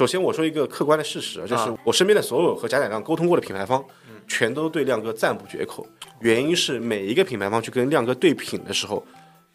[0.00, 3.84] 首先我说一个客观的事实，就是啊我身边的所有和贾乃亮沟通过的品牌方，
[4.26, 5.86] 全都对亮哥赞不绝口。
[6.20, 9.04] 原因是每一个品牌方去跟亮哥对品的时候，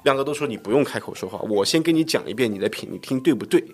[0.04, 3.66] 亮哥都说你不用开口说话，我先跟你讲一遍你的品，你听对不对？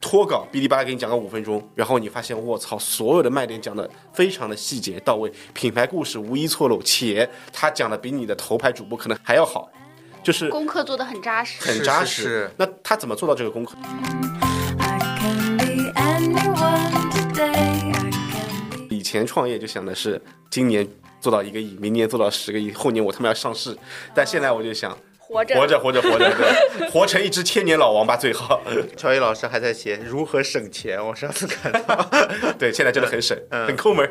[0.00, 9.70] 脱稿哔哩吧啦给你讲个五分钟，然后你发现我操，所有的卖点讲的非常的细节到位，品牌故事无一错漏，且他讲的比你的头牌主播可能还要好，
[10.20, 11.62] 就是功课做的很扎实。
[11.64, 12.06] 很扎实。
[12.06, 13.76] 是是是那他怎么做到这个功课？
[18.90, 20.86] 以前创业就想的是今年
[21.20, 23.76] 做到一个亿，明年做到十个亿，后年我他妈要上市。
[24.14, 26.30] 但现在我就想活着，活着活着活着，
[26.78, 28.60] 对 活成一只千年老王八最好。
[28.96, 32.10] 乔伊老师还在写如何省钱，我上次看到。
[32.58, 34.08] 对，现在真的很省，嗯很抠门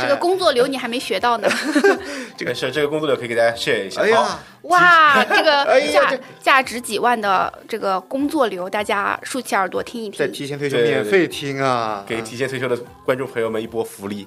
[0.00, 1.48] 这个工作流你还没学到呢。
[2.36, 4.00] 这个是，这个工作流可以给大家 share 一下。
[4.00, 10.18] 哎呀好，，哇，这个 价这价值几万的这个工作流，大家竖起耳朵听一听。
[10.18, 14.26] 在提前退休免费听啊，给提前退休的观众朋友们一波福利。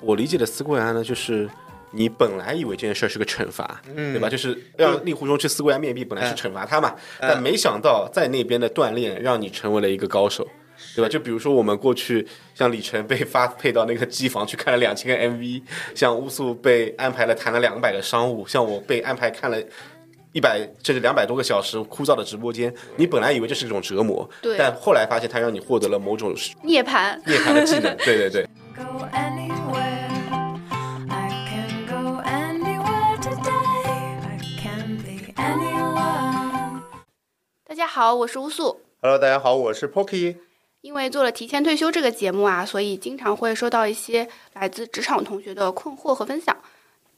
[0.00, 1.48] 我理解的思归安呢，就是
[1.90, 4.28] 你本来以为这件事儿是个惩罚，对吧？
[4.28, 10.46] 就是让令狐冲去思归安面壁，本来是惩罚他嘛，但没想到在那边的锻炼让你成为了一个高手。
[10.94, 11.08] 对吧？
[11.08, 15.62] 就比如说我们过去，像李晨被发配到那个机房去看了两千个 MV，
[15.94, 19.56] 像乌素被安排了谈了两百个商务，像我被安排看了
[20.32, 22.70] 一百甚至两百多个小时枯燥的直播间。
[22.96, 27.96] 你本来以为这是一种折磨，对但后来发现它让你获得了某种涅槃，涅槃的技能。
[28.04, 28.46] 对对对，
[37.76, 38.80] 家好，我是乌素。
[39.02, 40.36] Hello，大家好，我是 Pocky。
[40.80, 46.56] 因为做了提前退休这个节目啊，所以经常会收到一些来自职场同学的困惑和分享。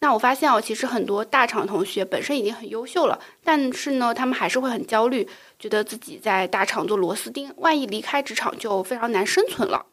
[0.00, 5.28] 那我发现哦，其实很多大厂同学本身已经很优秀了，但是呢，他们还是会很焦虑，
[5.60, 9.86] 觉得自己在大厂做螺丝钉，万一离开职场就非常难生存了。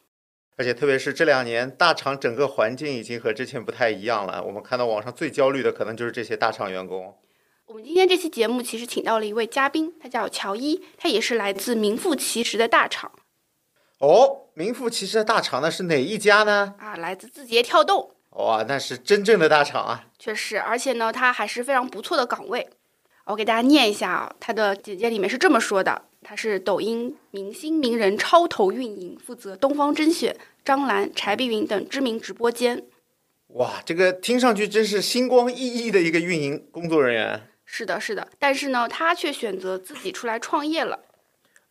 [0.56, 4.42] 而且特别是这两年，大厂整个环境已经和之前不太一样了。
[4.42, 7.14] 我们看到网上最焦虑的可能就是这些大厂员工。
[7.66, 13.10] 我们今天这期节目其实请到了一位嘉宾，他叫乔伊，他也是来自名副其实的大厂
[13.98, 16.76] 哦，名副其实的大厂那是哪一家呢？
[16.78, 18.12] 啊，来自字节跳动。
[18.30, 20.06] 哇，那是真正的大厂啊！
[20.16, 22.68] 确实，而且呢，他还是非常不错的岗位。
[23.24, 32.84] 我给大家念一下啊，他的简介里面是这么说的：他是抖音明星名人超投运营，负责东方甄选、张兰、柴碧云等知名直播间。
[33.48, 37.48] 哇，这个听上去真是星光熠熠的一个运营工作人员。
[37.66, 41.00] 是的，是的，但是呢，他却选择自己出来创业了。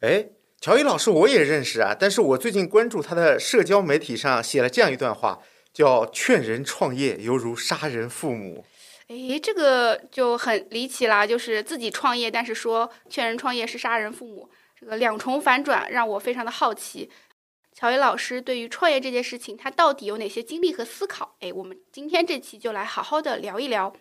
[0.02, 0.28] 哎，
[0.60, 5.40] 乔伊老师我也认识啊，但是我最近关注他的社交媒体上写了这样一段话，
[5.74, 8.66] 叫“劝人创业犹如杀人父母
[9.08, 17.10] 诶，这个就很离奇啦，就是自己创业，但是说劝人创业是杀人父母，这个两重反转让我非常的好奇。
[17.72, 21.36] 乔伊老师对于创业这件事情，他到底有哪些经历和思考？
[21.40, 23.94] 诶，我们今天这期就来好好的聊一聊。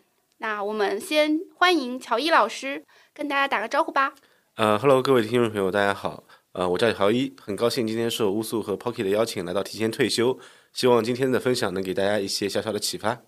[0.44, 2.84] 那我们先欢迎乔伊老师
[3.14, 4.12] 跟大家打个招呼吧。
[4.56, 6.24] 呃，Hello，各位听众朋友，大家好。
[6.52, 10.38] 呃，我叫乔伊，很高兴今天受乌素和 Pocky 的邀请来到提前退休，
[10.74, 13.22] 希望今天的分享能给大家一些小小的启发。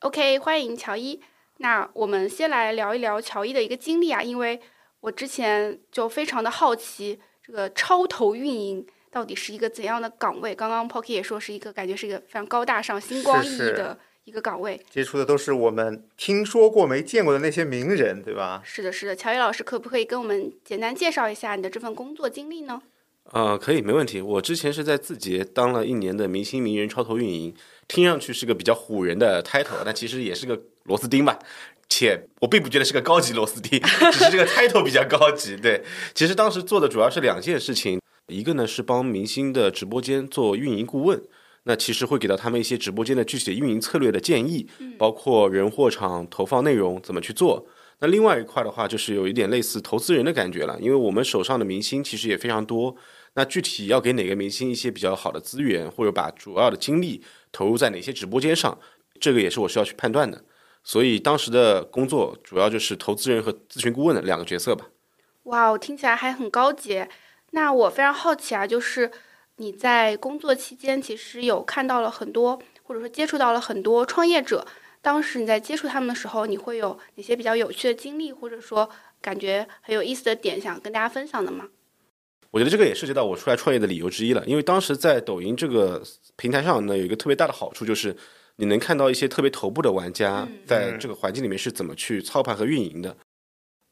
[0.00, 1.20] OK，欢迎乔伊。
[1.58, 4.60] 那我们先来聊一聊乔伊的一个经历啊，因为
[5.02, 10.52] 我之前就非常的好奇，这个超投运营到底是一个怎样的岗位？
[10.52, 13.96] 刚刚 Pocky 也说是一个感觉是一个非常高大上、星光熠熠是的
[14.30, 18.62] 一个岗位。”，接触的都是我们听说过没见过的那些名人，对吧？
[18.64, 19.16] 是的，是的。
[19.16, 22.80] 乔宇老师可不可以跟我们简单介绍一下你的这份工作经历呢？
[23.32, 24.20] 呃，可以，没问题。
[24.20, 27.54] 我之前是在字节当了一年的明星名人超投运营，
[27.88, 31.38] 听上去是个比较唬人的 title，但其实也是个螺丝钉吧。
[31.92, 33.80] 且我并不觉得是个高级螺丝钉，
[34.12, 35.56] 只是这个 title 比较高级。
[35.56, 35.82] 对，
[36.14, 41.20] 其实当时做的主要是两件事情，一个呢是帮明星的直播间做运营顾问，
[41.70, 44.68] 那其实会给到他们一些直播间的具体的运营策略的建议，
[44.98, 47.64] 包括人货场投放内容怎么去做。
[48.00, 52.96] 那另外一块的话，就是有一点类似投资人的感觉了，因为我们手上的明星其实也非常多，
[53.34, 57.22] 那具体要给哪个明星一些比较好的资源，或者把主要的精力
[57.52, 58.76] 投入在哪些直播间上，
[59.20, 60.42] 这个也是我需要去判断的。
[60.82, 64.88] 所以当时的工作主要就是投资人和咨询顾问的两个角色吧。
[65.44, 67.06] 哇我，听起来还很高级。
[67.52, 69.08] 那我非常好奇啊，就是
[69.60, 74.66] 你在工作期间其实有看到了很多，或者说接触到了很多创业者。
[75.02, 78.88] 当时你在接触他们的时候，你会有哪些比较有趣的经历，或者说
[79.20, 81.68] 感觉很有意思的点想跟大家分享的吗？
[82.50, 86.02] 我觉得这个也涉及到我出来创业的理由之一了，因为当时在抖音这个
[86.36, 88.16] 平台上呢，有一个特别大的好处就是，
[88.56, 93.14] 你能看到一些特别头部的玩家嗯在这个环境里面是怎么去操盘和运营的。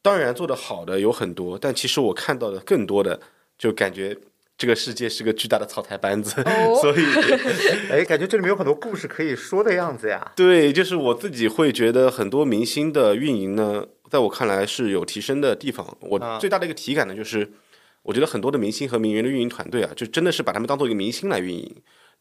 [0.01, 3.21] 当然，做得好的有很多，但其实我看到的更多的，
[3.59, 4.17] 就感觉
[4.59, 7.05] 这个世界是个巨大的草台班子，哦 所以
[7.91, 10.33] 哎，感觉这里面有很多故事可以说的样子呀。
[10.35, 15.97] 对，就是我自己会觉得很多明星的运营呢，在我看来是有提升的地方。
[16.01, 17.49] 我啊最大的一个体感呢，就是
[18.03, 21.77] 我觉得很多的明星和名人的运营团队啊，就真的是把他们当做一个明星来运营，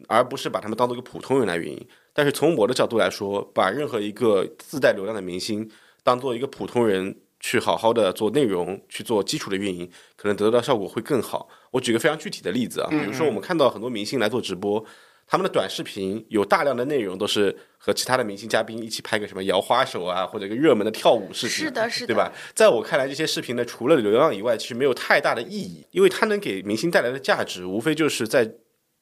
[0.08, 1.88] 而不是把他们当做一个普通人来运营。
[2.14, 5.68] 但是从我的角度来说，把任何一个自带流量的明星
[6.04, 11.48] 当做一个普通人去好好的做内容，去做基础的运营，可能得到效果会更好。
[11.72, 14.84] 我举个非常具体的例子啊，比如说我们看到很多明星来做直播。
[15.30, 22.32] 他们的短视频有大量的内容都是和其他的明星嘉宾一起拍个什么摇花手啊，或者一个热门的跳舞视频，是的是的对吧？
[22.56, 28.50] 在我看来，这些视频呢，除了流量以外，其实没有太大的意义，因为它能给明星带来的价值，无非就是在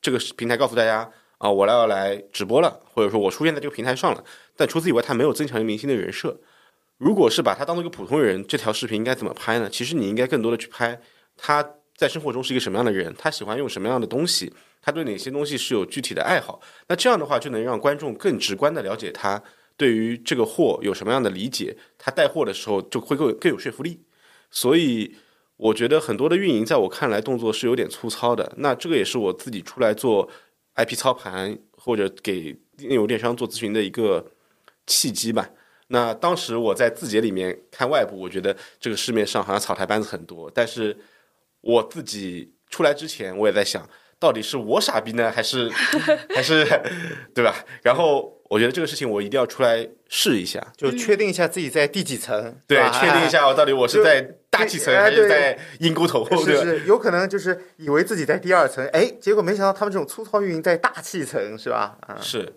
[0.01, 1.07] 这个平台告诉大家
[1.37, 4.23] 啊，我要来直播了，或者说我出现在这个平台上了。
[4.55, 6.35] 但除此以外，它没有增强明星的人设。
[6.97, 9.69] 如果是把他当做一个普通人，这条视频应该怎么拍呢？
[9.69, 10.99] 其实你应该更多的去拍
[11.35, 11.63] 他
[11.95, 16.61] 在生活中是一个什么样的人，他喜欢用什么样的东西，他对哪些东西是有具体的爱好。
[16.87, 19.41] 那这样的话，就能让观众更直观的了解他
[19.75, 24.01] 对于这个货有什么样的理解，他带货的时候就会更更有说服力。
[24.49, 25.15] 所以
[25.57, 28.53] 我觉得很多的运营在我看来动作是有点粗糙的。
[28.57, 30.29] 那这个也是我自己出来做
[30.75, 34.31] IP 操盘或者给内容电商做咨询的一个
[34.87, 35.49] 契机吧。
[35.87, 40.97] 那当时我在字节里面看外部，我觉得这个市面上好像草台班子很多，但是
[41.61, 43.87] 我自己出来之前，我也在想，
[44.19, 45.69] 到底是我傻逼呢，还是
[46.33, 46.65] 还是
[47.33, 47.55] 对吧？
[47.83, 53.29] 然后我觉得这个事情我一定要出来试一下，就确定一下自己在第几层，对确定一。
[53.29, 56.25] 下我到底我是在大气层哎还是在阴沟头？
[56.43, 61.97] 是是，有可能就是以为自己在第二层，哎，结果没想到他们这种粗糙运营在大气层，是吧？
[62.01, 62.53] 啊，是。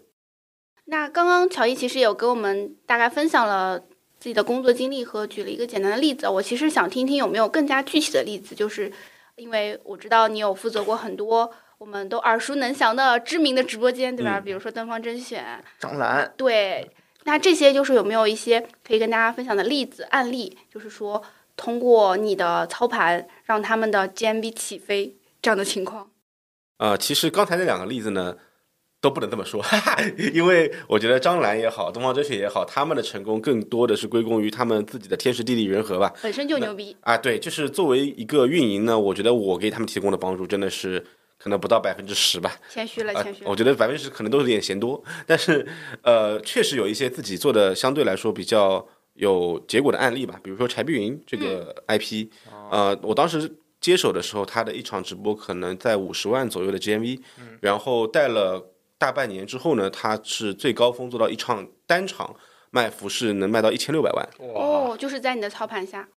[0.90, 8.90] 那刚刚乔伊其实有给我们大概分享了自己的工作经历和举了一个简单的例子，我其实想听听有没有更加具体的例子，就是
[9.37, 14.38] 因为我知道你有负责过很多我们都耳熟能详的知名的直播间，对吧？
[14.38, 16.90] 嗯比如说东方甄选，张兰，对。
[17.25, 21.23] 那这些就是有没有一些可以跟大家分享的例子案例，就是说
[21.56, 26.11] 通过你的操盘让他们的 GMV 起飞这样的情况？
[26.79, 28.37] 呃，其实刚才那两个例子呢，
[29.00, 30.03] 都不能这么说，哈哈，
[30.35, 36.12] 因为我觉得张兰也好，东方甄选也好，他们的成功更多的是归功于他们自己的天时地利人和吧。
[36.23, 41.05] 本身就牛逼，啊，对，就是作为一个运营呢，我觉得我给他们提供的帮助真的是
[41.39, 42.56] 可能不到百分之十吧。
[42.69, 43.50] 谦虚了，啊谦虚，了。
[43.50, 45.65] 我觉得百分之十可能都有点嫌多，但是
[46.03, 48.85] 呃，确实有一些自己做的相对来说比较
[49.15, 52.27] 有结果的案例吧，比如说柴碧云这个 IP，、
[52.71, 53.49] 呃，我当时
[53.81, 57.21] 接手的时候，他的一场直播可能在五十万左右的 GMV，、
[57.61, 62.35] 然后带了大半年之后呢，他是最高峰做到一场单场
[62.71, 66.09] 卖服饰能卖到一千六百万，哦，就是在你的操盘下，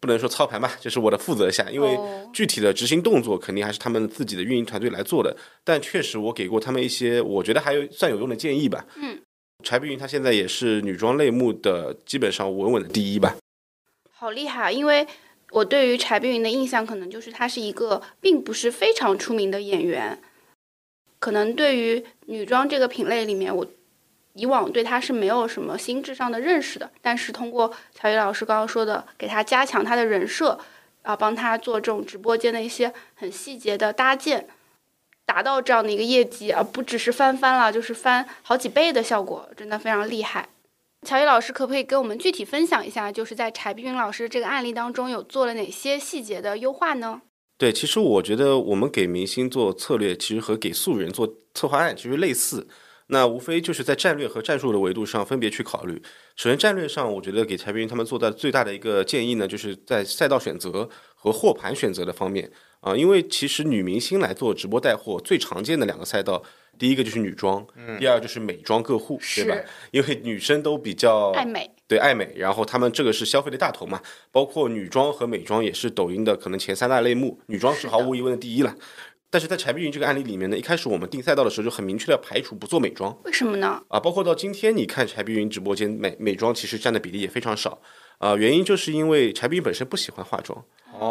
[0.00, 5.36] 不能说操盘吧，就是我的负责下，因为哦具体的执行动作肯定还是他们自己的运营团队来做的。
[5.62, 8.86] 但确实，我给过他们一些我觉得还有算有用的建议吧。
[8.96, 9.20] 嗯，
[9.62, 13.36] 柴碧云她现在也是女装类目的基本上稳稳的第一吧。
[14.10, 14.70] 好厉害啊！
[14.70, 15.06] 因为
[15.50, 20.20] 我对于柴碧云的印象可能就是她是一个并不是非常出名的演员，
[21.20, 23.64] 可能对于女装这个品类里面，我
[24.32, 26.90] 以往对她是没有什么心智上的认识的。
[27.00, 30.58] 但是通过乔伊老师刚刚说的，给她加强她的人设，
[31.02, 34.48] 啊，帮她做这种直播间的一些很细节的搭建。
[35.26, 40.48] 达到这样的一个业绩，而不只是翻番了，就是翻好几倍的效果，真的非常厉害。
[41.06, 47.22] 乔伊老师可不可以跟我们具体分享一下，就是在柴碧云老师这个案例当中有做了哪些细节的优化呢？
[47.60, 52.66] 对，其实我觉得我们给明星做策略，其实和给素人做策划案其实类似。
[53.08, 56.02] 那无非就是在战略和战术的维度上分别去考虑。
[56.36, 66.42] 首先，战略上，我觉得给柴碧云他们做的最大的一个建议呢，就是在赛道选择和货盘选择的方面啊、因为其实女明星来做直播带货，最常见的两个赛道，
[66.78, 67.66] 第一个就是女装，
[67.98, 69.54] 第二就是美妆个护，对吧？
[69.90, 74.00] 因为女生都比较爱美，对爱美，然后他们这个是消费的大头嘛，
[74.32, 78.74] 包括女装和美妆也是抖音的可能前三大类目，女装是毫无疑问的第一了。
[79.32, 83.80] 但是在柴碧云这个案例里面呢，一开始我们定赛道的时候就很明确的排除不做美妆为什么呢？
[83.86, 87.80] 啊，包括到今天你看柴碧云直播间美美妆其实占的比例也非常少
[88.18, 90.64] 啊，原因就是因为柴碧云本身不喜欢化妆，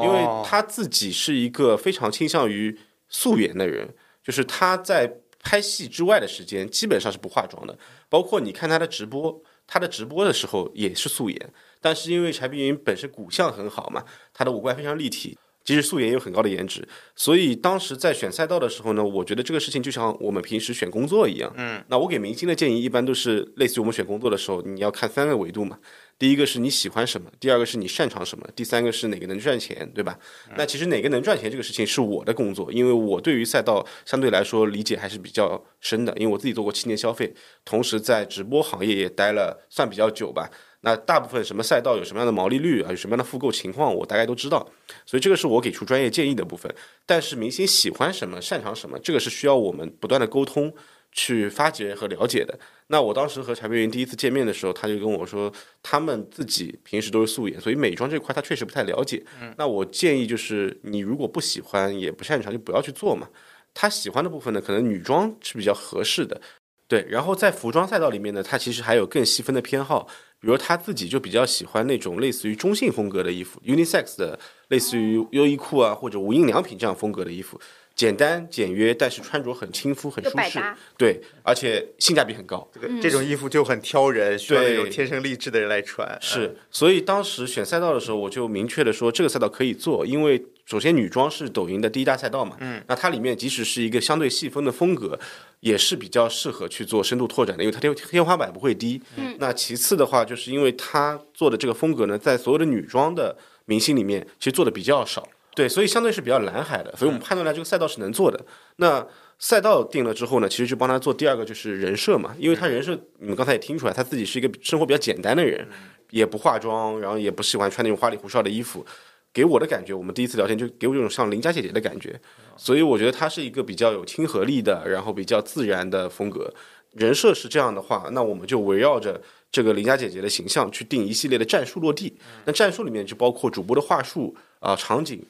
[0.04, 2.78] 因为哦他自己是一个非常倾向于
[3.10, 3.88] 素颜的人，
[4.24, 7.78] 就是他在拍戏之外的时间基本上是不化妆的，
[8.10, 14.04] 包括你看他的直播，他的直播的时候也是素颜，但是因为柴碧云本身骨相很好嘛，
[14.34, 16.86] 她的五官非常立体，即使素颜也有很高的颜值。
[17.16, 21.52] 所以当时在选赛道的时候呢，我觉得这个事情就像我们平时选工作一样。
[21.56, 25.80] 嗯，那我给明星的建议一般都是类似于我们选工作的时候，你要看三个维度嘛。
[26.20, 30.20] 第一个是你喜欢什么，第二个是你擅长什么，第三个是哪个能赚钱，对吧？
[30.58, 37.34] 那其实哪个能赚钱这个事情是我的工作，因为我对于赛道相对来说理解还是比较深的，因为我自己做过七年消费，
[37.64, 40.52] 同时在直播行业也待了算比较久吧。
[40.82, 44.70] 那大部分什么赛道有什么样的毛利率啊，有什么样的复购情况，我大概都知道，
[45.06, 46.74] 所以这个是我给出专业建议的部分。
[47.06, 50.74] 但是明星喜欢什么，擅长什么，这个是需要我们不断的沟通。
[51.12, 52.58] 去发掘和了解的。
[52.88, 55.52] 那我当时和柴碧云第一次见面的时候，他就跟我说，
[55.84, 59.24] 他们自己平时都是素颜，所以美妆这块他确实不太了解。
[59.58, 63.30] 那我建议就是，你如果不喜欢也不擅长，就不要去做嘛。
[63.74, 66.42] 他喜欢的部分呢，可能女装是比较合适的。
[66.88, 70.08] 对，然后在服装赛道里面呢，他其实还有更细分的偏好，
[70.40, 74.40] 比如他自己就比较喜欢那种类似于中性风格的衣服，unisex 的，
[74.70, 77.62] 类似于优衣库啊或者无印良品这样风格的衣服，
[78.00, 80.58] 简单简约，但是穿着很亲肤、很舒适。
[80.96, 82.66] 对，而且性价比很高。
[82.74, 86.18] 这个这种衣服就很挑人，需要那种天生丽质的人来穿。
[86.22, 95.20] 是，所以当时选赛道的时候，我就明确的说这个赛道可以做，因为首先女装是抖音的第一大赛道嘛，嗯，那它里面即使是一个相对细分的风格，
[95.60, 99.02] 也是比较适合去做深度拓展的，因为它天天花板不会低。
[99.18, 105.28] 嗯，那其次的话，就是因为它做的这个风格呢，在所有的女装的明星里面，其实做的比较少，
[105.60, 108.40] 对，所以相对是比较蓝海的，所以我们判断了这个赛道是能做的。
[108.78, 109.06] 那
[109.40, 115.68] 赛道定了之后呢，其实就帮他做第二个就是人设嘛，因为他人设你们刚才也听出来，他自己是一个生活比较简单的人，
[116.12, 118.86] 也不化妆，然后也不喜欢穿那种花里胡哨的衣服。
[119.34, 122.18] 给我的感觉，我们第一次聊天就给我这种像邻家姐姐的感觉，
[122.56, 126.54] 所以我觉得她是一个比较有亲和力的，然后比较自然的风格。
[126.94, 132.18] 人设是这样的话，那我们就围绕着这个邻家姐姐的形象去定一系列的战术落地。
[132.46, 135.22] 那战术里面就包括主播的话术啊、场景。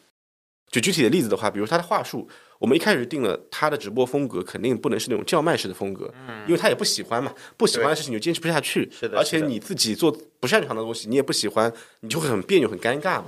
[0.71, 2.27] 举具体的例子的话，比如他的话术，
[2.59, 6.13] 我们一开始定了他的直播风格，肯定不能是那种叫卖式的风格，
[6.45, 8.89] 因为他也不喜欢嘛，不喜欢的事情就坚持不下去。
[8.91, 13.25] 是的而且你自己做不擅长的东西，你也不喜欢，你就会很别扭、很尴尬嘛。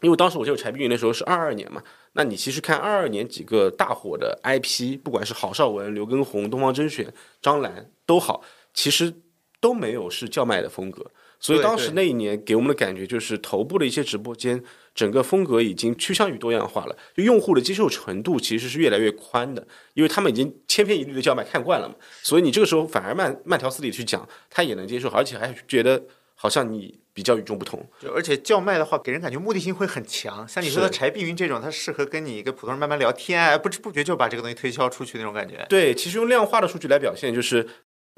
[0.00, 1.82] 因为当时我记得柴碧云的时候是二二年嘛，
[2.12, 9.12] 那你其实看二二年几个大火的 IP，不管是郝邵文、刘畊宏、东方甄选、张兰都好，其实
[9.60, 11.10] 都没有是叫卖的风格。
[11.40, 14.62] 所以当时那一年给我们的感觉就是，头部的一些直播间，
[14.94, 26.02] 整个风格已经趋向于多样化了，就用户的接受程度其实是越来越宽的，因为他们已经千篇一律的叫卖看惯了嘛，所以你这个时候反而慢慢条斯理去讲，他也能接受，而且还觉得
[26.34, 27.84] 好像你比较与众不同。
[28.00, 30.46] 就而且叫卖的话，给人感觉目的性会很强。
[30.48, 35.64] 像你说的柴碧云这种，它适合跟你一个普通人慢慢聊天啊，不知不觉就把这个东西推销出去那种感觉。
[35.68, 37.66] 对，其实用量化的数据来表现，就是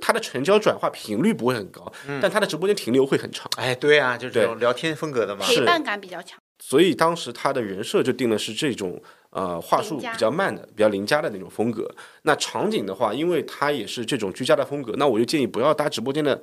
[0.00, 3.49] 它的成交转化频率不会很高，但它的直播间停留会很长。
[3.57, 5.45] 哎，对啊，就是这种聊天风格的嘛。
[5.47, 6.38] 陪伴感比较强。
[6.62, 11.90] 所以当时他的人设就定的是这种呃话术比较慢的、比较邻家的那种风格。
[12.23, 16.40] 那场景的话，因为它也是这种居家的风格，那我就建议不要搭直播间的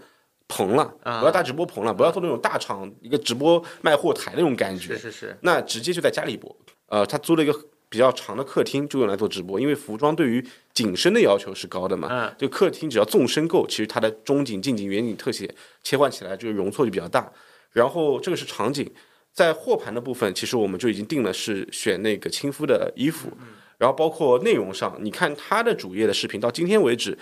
[0.48, 4.96] 棚了，啊不要搭直播棚了，不要做那种大厂一个直播卖货台那种感觉。
[4.96, 6.54] 是是是，那直接就在家里播。
[6.88, 7.54] 呃，他租了一个
[7.88, 10.44] 比较长的客厅，就用来做直播，因为服装对于
[10.78, 12.08] 景深的要求是高的嘛。
[12.12, 15.50] 嗯，就客厅只要纵深够，其实它的中景、近景、远景特写
[15.82, 17.32] 切换起来，这个容错就比较大。
[17.72, 18.88] 然后这个是场景，
[19.34, 23.32] 在货盘的部分，其实我们就已经定了是选那个亲肤的衣服，
[23.80, 27.18] 然后包括内容上，你看他的主页的视频到今天为止。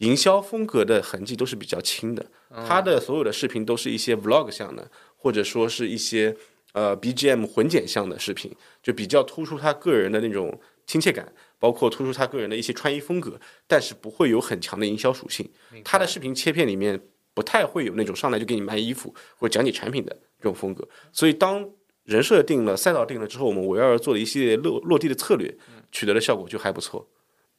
[0.00, 2.22] 营销风格的痕迹都是比较轻的，
[2.68, 4.86] 他的所有的视频都是一些 vlog 向的，
[5.16, 6.36] 或者说是一些
[6.74, 15.48] 呃 BGM 混剪向的视频，就比较突出他个人的那种亲切感，包括突出他个人的一些穿衣风格，但是不会有很强的营销属性。
[15.84, 17.00] 他的视频切片里面
[17.34, 21.68] 不太会有那种上来就给你卖衣服或者讲解产品的这种风格，所以当
[22.04, 25.56] 人设定了、赛道定了之后，我们围绕着做了一系列落落地的策略，
[25.90, 27.08] 取得的效果就还不错。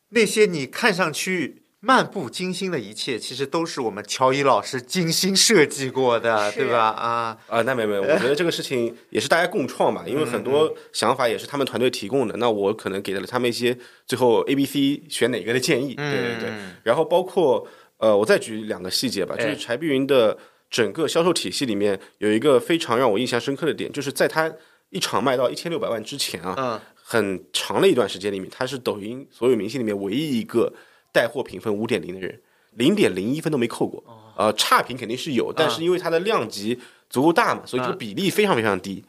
[0.09, 6.89] 那些你看上去漫不经心的一切，其实都是我们乔伊老师精心设计过的，对吧？
[6.89, 16.49] 啊，啊，那没有没有，我觉得这个事情也是大家共创吧， 因为很多想法也是他们团队提供的，那我可能给了他们一些最后 A、B、C 选哪个的建议，对对对，
[16.83, 17.65] 然后包括
[17.99, 20.37] 呃，我再举两个细节吧，就是哎柴碧云的
[20.69, 24.53] 整个销售体系里面有一个非常让我印象深刻的点，就是在他
[24.89, 30.73] 一场卖到一千六百万之前啊，嗯，很长的一段时间里面，他是抖音所有明星里面唯一一个
[31.17, 32.39] 带货评分五点零的人，
[32.73, 34.03] 零点零一分都没扣过。
[34.37, 39.03] 呃，差评肯定是有，但是因为它的量级足够大嘛，所以这个比例非常非常低。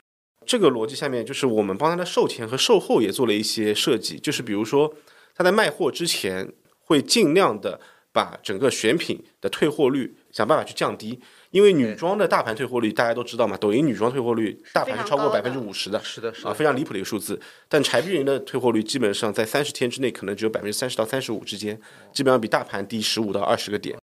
[0.47, 4.91] 这个逻辑下面，就是我们帮他的售前和售后也做了一些设计，就是比如说
[5.35, 6.51] 他在卖货之前
[6.81, 7.79] 会尽量的
[8.11, 17.41] 把整个选品的退货率想办法去降低，因为女装的大盘退货率大家都知道嘛，抖音女装退货率大盘是超过百分之五十的，是的，是啊，非常离谱的一个数字。
[17.69, 21.81] 但柴碧云的退货率基本上在三十天之内可能只有百分之三十到三十五之间，
[22.13, 23.99] 基本上比大盘低十五到二十个点。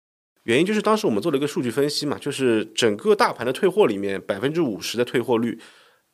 [0.44, 5.58] 原因就是当时我们做了一个数据分析嘛，就是整个大盘的退货里面百分之五十的退货率，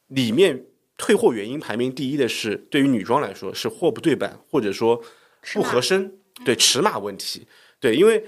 [0.08, 0.66] 里面
[0.96, 5.02] 退货原因排名第一的是对于女装来说是货不对版，或者说
[5.54, 6.12] 不合身，
[6.44, 7.46] 对尺码问题，
[7.80, 8.22] 对，因为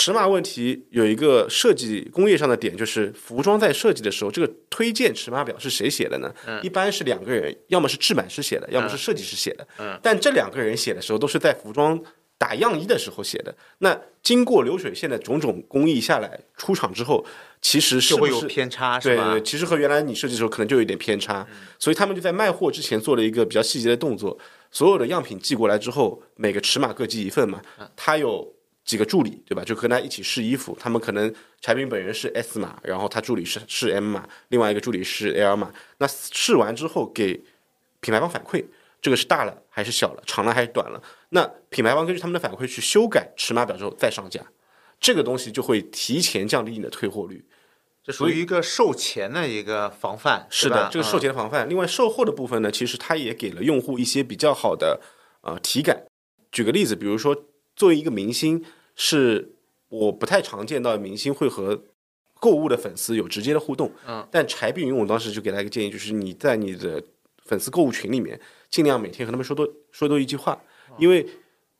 [0.00, 6.32] 尺码问题有一个设计工业上的点，就是服装在设计的时候，这个推荐尺码表是谁写的呢？
[6.62, 9.66] 一般是两个人，要么是制版师写的，要么是设计师写的。
[9.80, 12.00] 嗯但这两个人写的时候，都是在服装
[12.38, 13.52] 打样衣的时候写的。
[13.78, 17.26] 那经过流水线的种种工艺下来，出厂之后，
[17.60, 19.42] 其实是就会有偏差，是吧对对，？
[19.42, 21.44] 其实和原来你设计的时候可能就有一点偏差，
[21.76, 24.38] 所以他们就在卖货之前做了一个比较细节的动作，
[24.70, 27.60] 所有的样品寄过来之后，每个尺码各寄一份嘛，
[27.96, 28.54] 它有
[28.88, 29.62] 几个助理对吧？
[29.62, 37.34] 就跟他一起试衣服，他们可能产品本人是 S 码，然后他助理是是 M 码，另外一个助理是 L 码，那试完之后给
[38.00, 38.64] 品牌方反馈。
[39.00, 41.00] 这个是大了还是小了，长了还是短了？
[41.28, 44.40] 那品牌方根据他们的反馈去修改尺码表之后再上架，
[44.98, 47.44] 这个东西就会提前降低你的退货率。
[48.02, 51.68] 这属于一个售前的一个防范，是的，这个售嗯前的防范。
[51.68, 55.00] 另外，售后的部分呢，其实它也给了用户一些比较好的
[55.42, 56.06] 呃体感。
[56.50, 57.36] 举个例子，比如说，
[57.76, 58.64] 作为一个明星，
[58.98, 59.52] 是
[59.88, 61.82] 我不太常见到明星会和
[62.38, 63.90] 购物的粉丝有直接的互动。
[64.06, 67.02] 嗯，但柴碧云，我当时就给他一个建议，就是你在你的
[67.46, 68.38] 粉丝购物群里面，
[68.68, 70.62] 尽量每天和他们说多说多一句话，
[70.98, 71.26] 因为。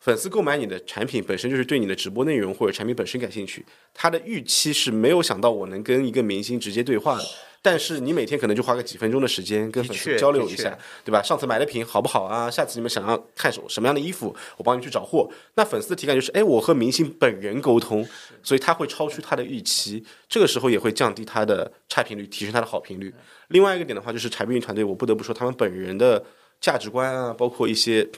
[0.01, 7.25] 粉丝购买你的产品本身就是对你的直播内容或者产品本身感兴趣，他的预期是没有想到我能跟一个明星直接对话的。
[7.61, 11.21] 但是你每天可能就花个几分钟的时间跟粉丝交流一下，对吧？
[11.23, 12.51] 上次买的品好不好啊？
[12.51, 15.29] 下次你们想要看什什么样的衣服，我帮你去找货。
[15.55, 18.07] 那粉丝的体感就是，哎，我和明星本人沟通，
[18.43, 23.13] 所以他会超出他的预期，这个时候也会降低他的差评率，提升他的好评率。
[23.49, 26.25] 另外一个点的话，就是柴碧云团队，我不得不说他们本人的
[26.61, 28.09] 价值观啊，包括一些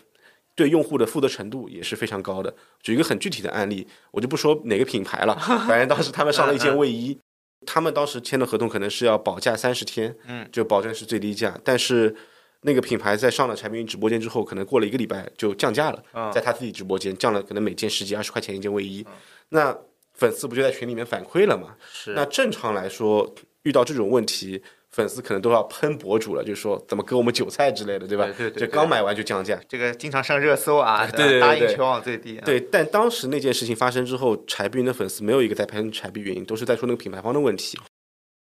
[0.54, 2.54] 对用户的负责程度也是非常高的。
[2.82, 5.34] 举一个很具体的案例，我就不说哪个品牌了，
[5.66, 7.18] 反正当时他们上了一件卫衣，
[7.66, 12.16] 他们当时签的合同可能是要保价三十天，嗯，就保证是最低价，但是。
[12.62, 19.02] 那个品牌在上了柴冰云直播间之后，可能过了一个礼拜就降价了，嗯在他自己直播间降了可能每件十几二十块钱一件卫衣，
[19.48, 19.74] 那
[20.12, 21.74] 粉丝不就在群里面反馈了吗？
[21.90, 28.24] 是那正常来说，遇到这种问题，粉丝可能都要喷博主了，就说怎么割我们韭菜之类的，对吧？
[28.24, 29.60] 对对对对就刚买完就降价。
[29.68, 37.78] 这个经常上热搜啊， 对对对对答应全网最低啊，对，但当时那件事情发生之后，柴碧云的粉丝没有一个在喷柴碧云，都是在说那个品牌方的问题。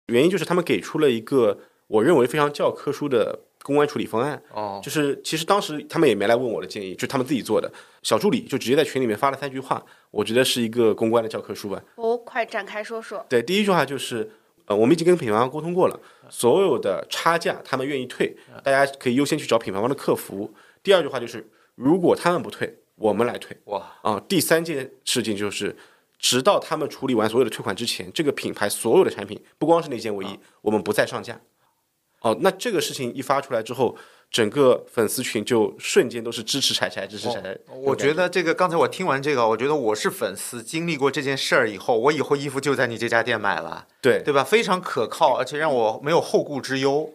[0.08, 7.69] 原因就是他们给出了一个我认为非常教科书的公关处理方案，哦，就是其实当时他们也没来问我的建议，就他们自己做的。
[8.04, 11.82] 小助理就直接在群里面发了三句话，我觉得是一个公关的教科书吧。
[11.95, 13.26] 哦，快展开说说。
[13.28, 14.32] 对，第一句话就是，
[14.67, 15.99] 呃，我们已经跟品牌方沟通过了，
[16.30, 20.53] 所有的差价他们愿意退，大家可以优先去找品牌方的客服。
[20.84, 23.58] 第二句话就是，如果他们不退，我们来退。
[23.65, 25.75] 哇，啊，第三件事情就是，
[26.19, 31.39] 直到他们处理完所有的退款之前，这个品牌所有的产品，不光是那件卫衣，我们不再上架。
[32.21, 33.95] 哦，那这个事情一发出来之后，
[34.32, 37.58] 整个粉丝群就瞬间都是支持柴柴，支持柴柴。
[37.84, 44.43] 我觉得这个刚才我听完这个，我觉得我是粉丝，经历过这件事儿以后，我以后衣服就在你这家店买了，对对吧？
[44.43, 47.13] 非常可靠，而且让我没有后顾之忧，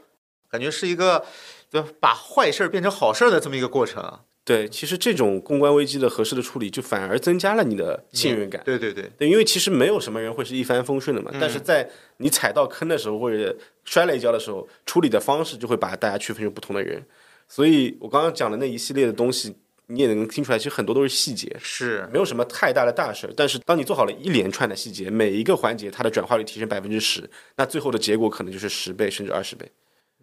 [0.48, 1.24] 感觉是一个
[1.68, 4.20] 对吧把坏事儿变成好事儿的这么一个过程。
[4.44, 8.60] 对，其实这种公关危机的合适的处理，就反而增加了你的信任感。
[8.64, 17.00] 对对对，对，因为其实没有什么人会是一帆风顺的嘛，但是在你踩到坑的时候或者摔了一跤的时候，处理的方式就会把大家区分成不同的人。
[17.46, 19.54] 所以我刚刚讲的那一系列的东西，
[19.86, 23.32] 你也能听出来，其实很多都是细节，是没有什么太大的大事儿。
[23.36, 29.70] 但是当你做好了一连串的细节，每一个环节它的转化率提升百分之十，那最后的结果可能就是十倍甚至二十倍。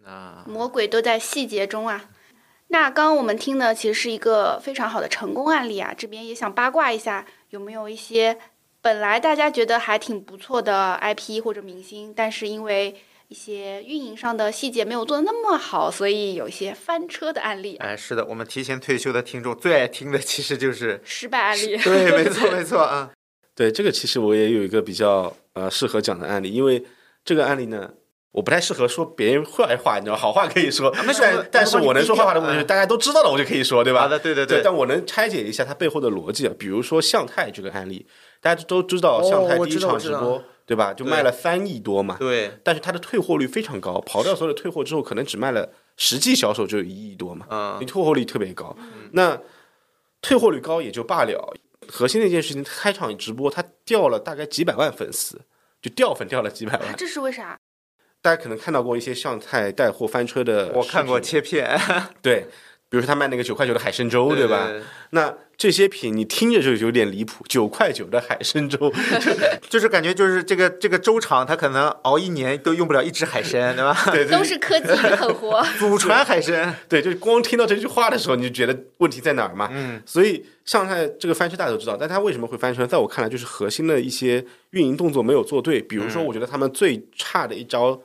[0.04, 2.10] 那魔鬼都在细节中啊。
[2.72, 8.38] 那刚刚我们听的其实是一个非常好的成功案例啊，这边也想八卦一下，有没有一些
[8.80, 12.94] 本来大家觉得还挺不错的 IP 或者明星，但是因为
[13.26, 21.76] 一些运营上的细节没有做的那么好，所以有一些翻车的案例啊，哎，是的，我们提前退休的听众最爱听的其实就是， 失败案例。
[21.76, 23.10] 对，没错没错啊，
[23.56, 26.84] 对，这个其实我也有一个比较呃适合讲的案例，因为
[27.24, 27.90] 这个案例呢，
[28.32, 34.02] 我不太适合说别人坏话，你知道，好话可以说，没事我们但但是我能说坏话的部分就是嗯大家都知道了，我就可以说，对吧？
[34.02, 36.54] 好的，对对对，但我能拆解一下它背后的逻辑啊。
[36.58, 38.06] 比如说向太这个案例，
[38.40, 40.94] 大家都知道向太第一场直播，对吧？
[40.94, 47.46] 就卖了三亿多嘛，对，但是它的退货率非常高，刨掉所有的退货之后，可能只卖了实际销售就有一亿多嘛，
[47.80, 48.76] 你嗯，退货率特别高。
[49.12, 49.36] 那
[50.22, 51.54] 退货率高也就罢了，
[51.88, 55.40] 核心的一件事情，开场直播它掉了大概几百万粉丝，
[55.82, 56.94] 就掉粉掉了几百万。
[56.96, 57.58] 这是为啥？
[58.22, 61.78] 大家可能看到过一些上菜带货翻车的，我看过，切片，
[62.20, 62.46] 对，
[62.88, 64.68] 比如说他卖那个九块九的海参粥，对吧？
[65.10, 68.92] 那这些品你听着就有点离谱，九块九的海参粥，
[69.68, 73.94] 就是感觉就是这个这个粥厂，它可能熬一年都用不了一只海参，对吧？
[74.12, 75.62] 对对 都是科技与狠活。
[75.78, 79.68] 祖传海参，对，就是光听到这句话的时候，你就觉得问题在哪儿嘛？
[79.72, 82.86] 嗯，所以上菜这个翻车大家都知道，但它为什么会翻车？
[82.86, 85.82] 在我看来，就是核心的一些运营动作没有做对。
[85.82, 88.00] 比如说，我觉得他们最差的一招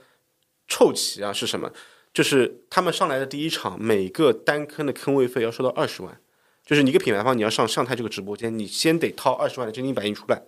[0.67, 1.71] 臭棋啊是什么？
[2.13, 6.17] 就是他们上来的第一场，每个单坑的坑位费要收到二十万，
[6.65, 10.41] 就是你一个品牌方你要上上泰这个直播间，你先得掏二十万的真金白银出来，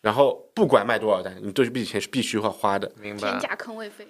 [0.00, 2.90] 然后不管卖多少单，你这笔钱是必须要花的。
[3.00, 4.08] 明白天价坑位费，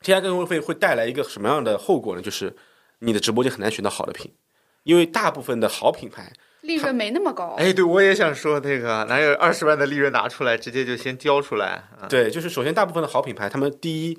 [0.00, 2.20] 天价坑位费会带来一个什么样的后果呢？
[2.20, 2.54] 就是
[2.98, 4.34] 你的直播间很难选到好的品，
[4.82, 7.54] 因为大部分的好品牌，利润没那么高。
[7.58, 11.88] 哎，对，我也想说这个，哪有二十万的利润拿出来，直接就先交出来？
[12.00, 14.18] 啊对，就是首先大部分的好品牌，他们第一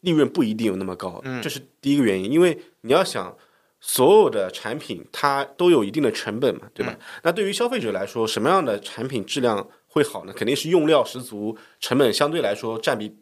[0.00, 2.30] 利润不一定有那么高，嗯这是第一个原因。
[2.30, 3.36] 因为你要想，
[3.80, 6.98] 所有的产品它都有一定的成本嘛，对吧？
[7.22, 10.32] 那对于消费者来说，什么样的产品质量会好呢？
[10.32, 13.14] 肯定是用料十足、成本相对来说占比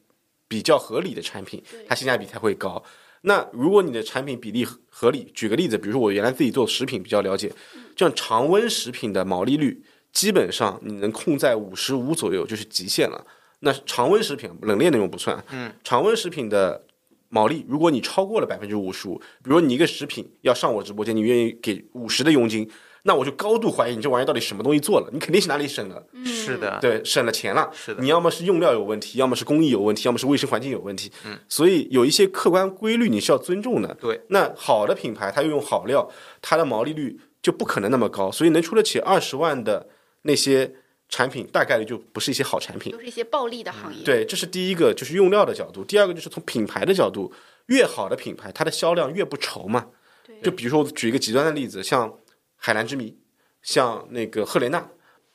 [0.47, 2.83] 比较合理的产品，它性价比才会高。
[3.23, 7.53] 那如果你的产品比例合合理，举个例子，比如说我原来自己做食品比较了解，
[7.97, 13.27] 像常温食品的毛利率，基本上你能控在五十五左右就是极限了。
[13.61, 16.85] 那常温食品冷链内容不算，嗯，常温食品的
[17.29, 22.71] 毛利，如果你超过了百分之五十五，比如你一个食品要上我直播间，你愿意给五十的佣金，
[23.03, 27.71] 那我就高度怀疑你这玩意儿到底什么东西做了，你肯定是哪里省了，是的，对，省了钱了。
[27.75, 31.11] 是的你要么是用料有问题，要么是工艺有问题，要么是卫生环境有问题。
[31.27, 33.93] 嗯，所以有一些客观规律你是要尊重的。
[34.01, 36.09] 对，那好的品牌，它又用好料，
[36.41, 39.89] 它的毛利率就不可能那么高，所以能出得起二十万的
[40.23, 40.73] 那些
[41.09, 42.99] 产品，大概率就不是一些好产品都。
[43.01, 44.05] 是一些暴利的行业。
[44.05, 47.33] 对，这是第一个，就是用料的角度；第二个就是从品牌的角度，
[47.67, 49.87] 越好的品牌，它的销量越不愁嘛。
[50.27, 52.13] 对就比如说，我举一个极端的例子，像
[52.57, 53.17] 海蓝之谜，
[53.63, 54.87] 像那个赫莲娜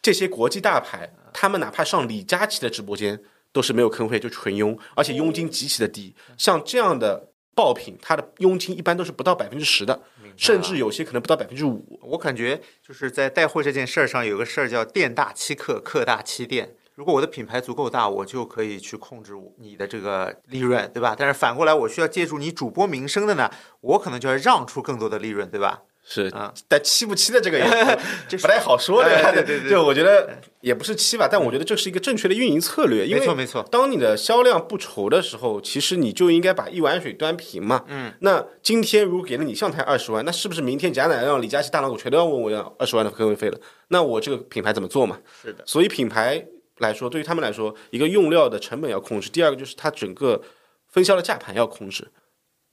[0.02, 3.20] 这些国际大牌，他们哪怕上李佳琦的直播间
[3.52, 6.14] 都是没有坑费，就纯佣，而且佣金极其的低。
[6.38, 10.02] 像这样的爆品，它的佣金一般都是不到百分之十的，
[10.36, 12.00] 甚至有些可能不到百分之五。
[12.02, 16.76] 我感觉就是在带货这件事儿上有个事儿叫店大欺客，客大欺店。
[16.96, 21.16] 如果我的品牌足够大，我就可以去控制你的这个利润，对吧？
[21.18, 23.50] 但是反过来，我需要借助你主播名声的呢，
[23.82, 25.82] 我可能就要让出更多的利润，对吧？
[26.06, 27.66] 是啊，但七不七的这个也
[28.28, 33.08] 这不太好说对对对就我觉得也不是七吧，但我觉得这是一个正确的运营策略。
[33.08, 37.86] 因为没错没错，当你的销量不愁的时候，其实你就应该把一碗水端平嘛。
[37.88, 43.58] 嗯，那今天如果给了你上台二十万，那是不是明天贾乃亮、李佳琦、大老狗全都要问我要二十万的坑位费了？
[43.88, 45.18] 那我这个品牌怎么做嘛？
[45.42, 46.46] 是的，所以品牌
[46.80, 50.42] 来说，对于他们来说，一个用料的成本要控制，第二个就是它整个
[50.90, 52.06] 分销的价盘要控制。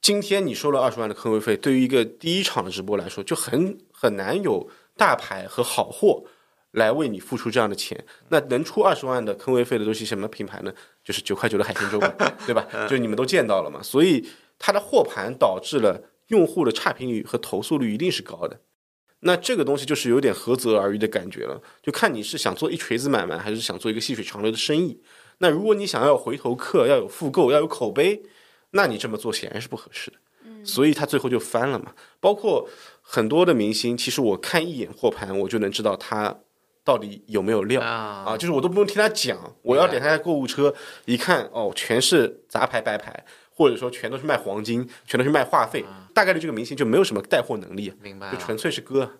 [0.03, 6.25] 今天你收了二十万的坑位费，对于一个第一场的直播来说，就很很难有大牌和好货
[6.73, 8.03] 来为你付出这样的钱。
[8.29, 10.73] 那能出二十万的坑位费的都是什么品牌呢？
[11.05, 12.09] 就是九块九的海鲜粥嘛，
[12.47, 12.67] 对吧？
[12.89, 13.83] 就你们都见到了嘛。
[13.83, 14.27] 所以
[14.59, 18.61] 它的货盘导致了用户的差评率和投诉率一定是高的。
[19.21, 25.03] 那这个东西就是有点涸泽而渔的感觉了，就看你是想做一锤子买卖，还是想做一个细水长流的生意。
[25.39, 28.23] 那如果你想要有回头客，要有复购，要有口碑，
[28.71, 30.17] 那你这么做显然是不合适的。
[30.65, 31.93] 所以他最后就翻了嘛。
[32.21, 32.69] 包括
[33.01, 36.37] 很多的明星，其实我看一眼货盘，我就能知道他
[36.85, 48.31] 到底有没有料啊啊，就是我都不用听他讲，我要点开购物车一看，哦，全是杂牌白牌，或者说全都是卖黄金，全都是卖话费，大概率这个明星就没有什么带货能力，明白。
[48.31, 49.19] 就纯粹是歌。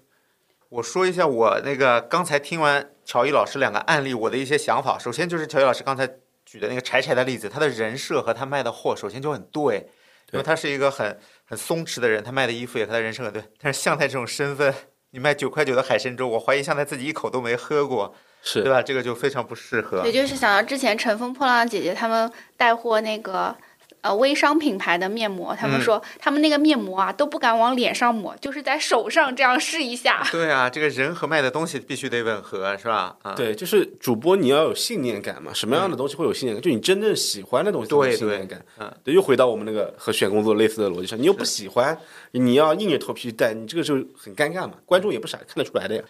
[0.69, 4.99] 我说一下我那个刚才听完乔伊老师两个案例，我的一些想法。
[4.99, 6.09] 首先就是乔伊老师刚才
[6.51, 9.89] 举的那个柴柴的例子，他的人设和他卖的货，首先就很对，
[10.33, 13.41] 因为他是一个很很松弛的人，他卖的衣服也和他人设很对。
[13.61, 14.75] 但是向太这种身份，
[15.11, 18.83] 你卖九块九的海参粥，我怀疑向太自己一口都没喝过，是对吧？
[18.83, 20.11] 这个就非常不适合也。
[20.11, 23.57] 就是想到之前乘风破浪的姐姐他们带货那个
[24.03, 30.27] 呃微商品牌的面膜，他嗯们说他们那个面膜啊都不敢往脸上抹，就是在手上这样试一下。
[30.33, 33.17] 对啊，这个人和卖的东西必须得吻合，是吧？
[33.23, 36.63] 啊，对，就是主播你要有信念感嘛，什么样的东西会有信念感？
[36.63, 38.65] 就你真正喜欢的东西才会有对信念感。
[38.79, 41.97] 嗯，对，又回到我们那个和选工作类似的逻辑上，你又不喜欢，
[42.33, 46.03] 你要硬着头皮去带，你这个就很尴尬嘛，观众也不傻，看得出来的呀。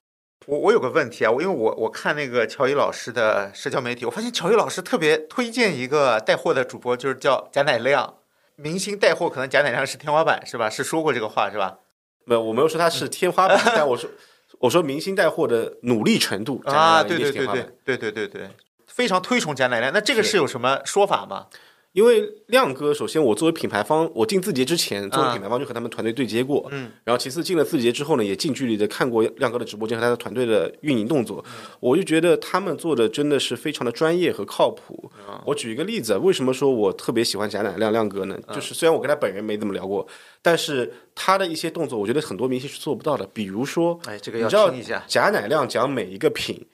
[0.46, 8.14] 我我有个问题啊，我因为我我看那个乔伊老师的社交媒体，我发现乔伊老师特别推荐一个带货的主播，就是叫贾乃亮。
[8.56, 10.68] 明星带货可能贾乃亮是天花板，是吧？
[10.68, 11.78] 是说过这个话是吧？
[12.24, 14.10] 没有，我没有说他是天花板， 但我说
[14.58, 17.66] 我说明星带货的努力程度啊，对对对对。
[17.84, 18.50] 对对对对，
[18.86, 21.46] 非常推崇贾乃亮，那这个是是有什么说法吗？
[21.92, 35.10] 因为亮哥，首先我作为品牌方，我进字节之前，作为啊品牌方就和他们团队对接过，嗯，然后其次进了字节之后呢，也近距离的看过亮哥的直播间和他的团队的运营动作，嗯我就觉得他们做的真的是非常的专业和靠谱。
[35.28, 38.38] 嗯我举一个例子，为什么说我特别喜欢贾乃亮亮哥呢？
[38.46, 40.06] 嗯就是虽然我跟他本人没怎么聊过，
[40.42, 45.02] 但是他的一些动作，我觉得很多明星是做不到的，比如说，哎，这个要听一下。
[45.08, 46.68] 贾乃亮讲每一个品，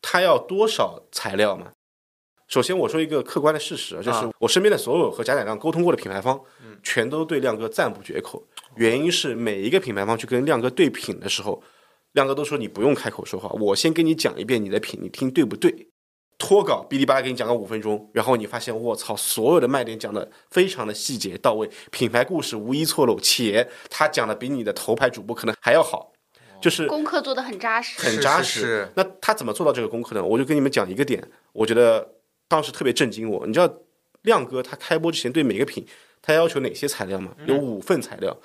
[0.00, 1.72] 他要多少材料吗？
[2.52, 6.38] 首先，我说一个客观的事实啊，就是啊我身边的所有和贾乃亮沟通过的品牌方，
[6.82, 8.46] 全都对亮哥赞不绝口。
[8.74, 11.62] 原因是每一个品牌方去跟亮哥对品的时候，
[12.12, 15.88] 亮哥都说你不用开口说话，我先跟你讲一遍你的品，你听对不对？
[16.36, 26.12] 脱稿哔哩吧啦给你讲个五分钟，然后你发现我操，所有的卖点讲的非常的细节到位，品牌故事无一错漏，且他讲的比你的头牌主播可能还要好，
[26.60, 27.98] 就是功课做的很扎实。
[27.98, 28.60] 很扎实。
[28.60, 30.22] 是是是那他怎么做到这个功课呢？
[30.22, 32.06] 我就跟你们讲一个点，我觉得
[32.52, 33.46] 当时特别震惊我。
[33.46, 33.74] 你知道
[34.22, 35.82] 亮哥他开播之前对每个品
[36.20, 37.34] 他要求哪些材料吗？
[37.46, 38.36] 有五份材料。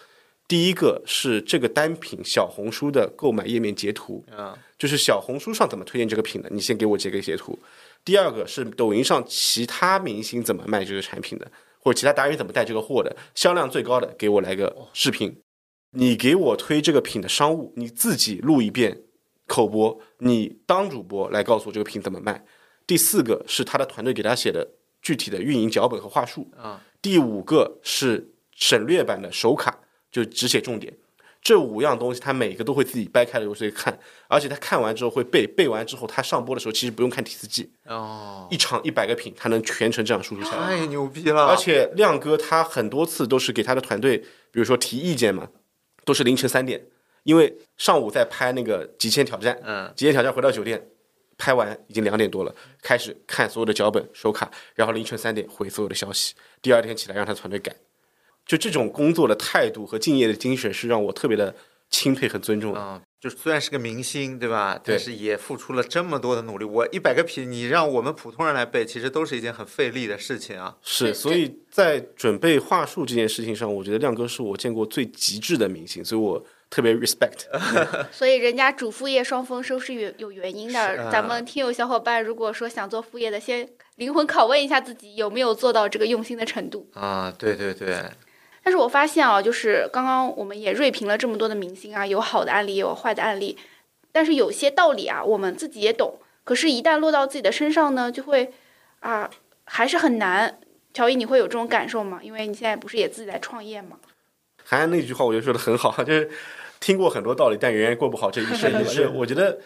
[0.48, 7.60] 第一个是这个单品小红书的购买页面截图，啊，就是小红书上怎么推荐这个品的，你先给我截个截图。
[8.06, 15.38] 第二个是抖音上其他明星怎么卖这个产品的，或者其他达人怎么带这个货的，销量最高的给我来个视频。
[15.92, 19.04] 你给我推这个品的商务，你自己录一遍
[19.48, 22.46] 口播，你当主播来告诉我这个品怎么卖。
[22.88, 24.68] 第四个是他的团队给他写的
[25.02, 26.50] 具体的运营脚本和话术。
[26.58, 29.78] 啊，第五个是省略版的手卡，
[30.10, 30.98] 就只写重点。
[31.40, 33.98] 这五样东西，他每个都会自己掰开了揉碎看，
[34.28, 40.66] 而且他看完之后会背，背完之后他上播的时候其实不用看提词记，哦，一场一百个品，他能全程这样输出下来。
[40.66, 41.46] 太牛逼了！
[41.46, 45.48] 而且亮哥他很多次都是给他的团队，比如说提意见嘛，
[46.04, 46.84] 都是凌晨三点，
[47.24, 50.90] 因为上午在拍那个极限挑战，嗯，极限挑战回到酒店，
[51.38, 57.76] 拍完已经两点多了，开始看所有的脚本手卡，然后凌晨三点回所有的消息，第二天起来让他团队改，
[58.46, 61.56] 就这种工作的态度和敬业的精神是让我特别的
[61.90, 62.80] 钦佩和尊重的。
[62.80, 64.78] 啊、就虽然是个明星，对吧？
[64.84, 66.66] 对但是也付出了这么多的努力。
[66.66, 70.76] 我一百个品，你让我们普通人来背，其实都是一件很费力的事情啊。
[70.82, 77.46] 是，这所以在准备话术这件事情上，我觉得亮哥是我见过最极致的明星，所以我特别 respect。
[78.12, 80.80] 所以人家主副业双丰收是有有原因的。
[80.80, 86.90] 啊咱们听友小伙伴如果说想做副业的，先灵魂拷问一下自己有没有做到这个用心的程度。
[86.94, 87.96] 啊，对对对，
[88.64, 93.58] 但是我发现啊，就是刚刚我们也锐评了这么多的明星啊，有好的案例，也有坏的案例。
[94.12, 98.52] 但是有些道理啊，我们自己也懂，可是，一旦落到自己的身上呢，就会
[99.00, 99.30] 啊，
[99.64, 100.60] 还是很难。
[100.94, 102.20] 乔伊，你会有这种感受吗？
[102.24, 103.98] 因为你现在不是也自己在创业吗？
[104.64, 106.30] 韩寒那句话我觉得说的很好，就是
[106.88, 108.72] 听过很多道理，但仍然过不好这一生。
[108.80, 109.60] 也是我觉得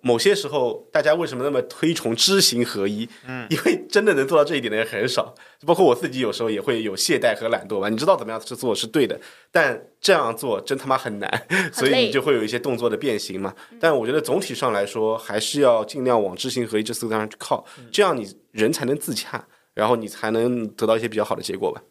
[0.00, 3.08] 某些时候，大家为什么那么推崇知行合一？
[3.26, 5.34] 嗯，因为真的能做到这一点的人很少，
[5.66, 7.88] 包括我自己有时候也会有懈怠和懒惰吧。
[7.88, 11.28] 你知道怎么样去做是对的，但这样做真他妈很难，
[11.74, 13.52] 所以你就会有一些动作的变形嘛。
[13.80, 21.82] 但我觉得总体上来说，还是要尽量往知行合一这四个字上去靠，这样你人才能自洽，然后你才能得到一些比较好的结果吧。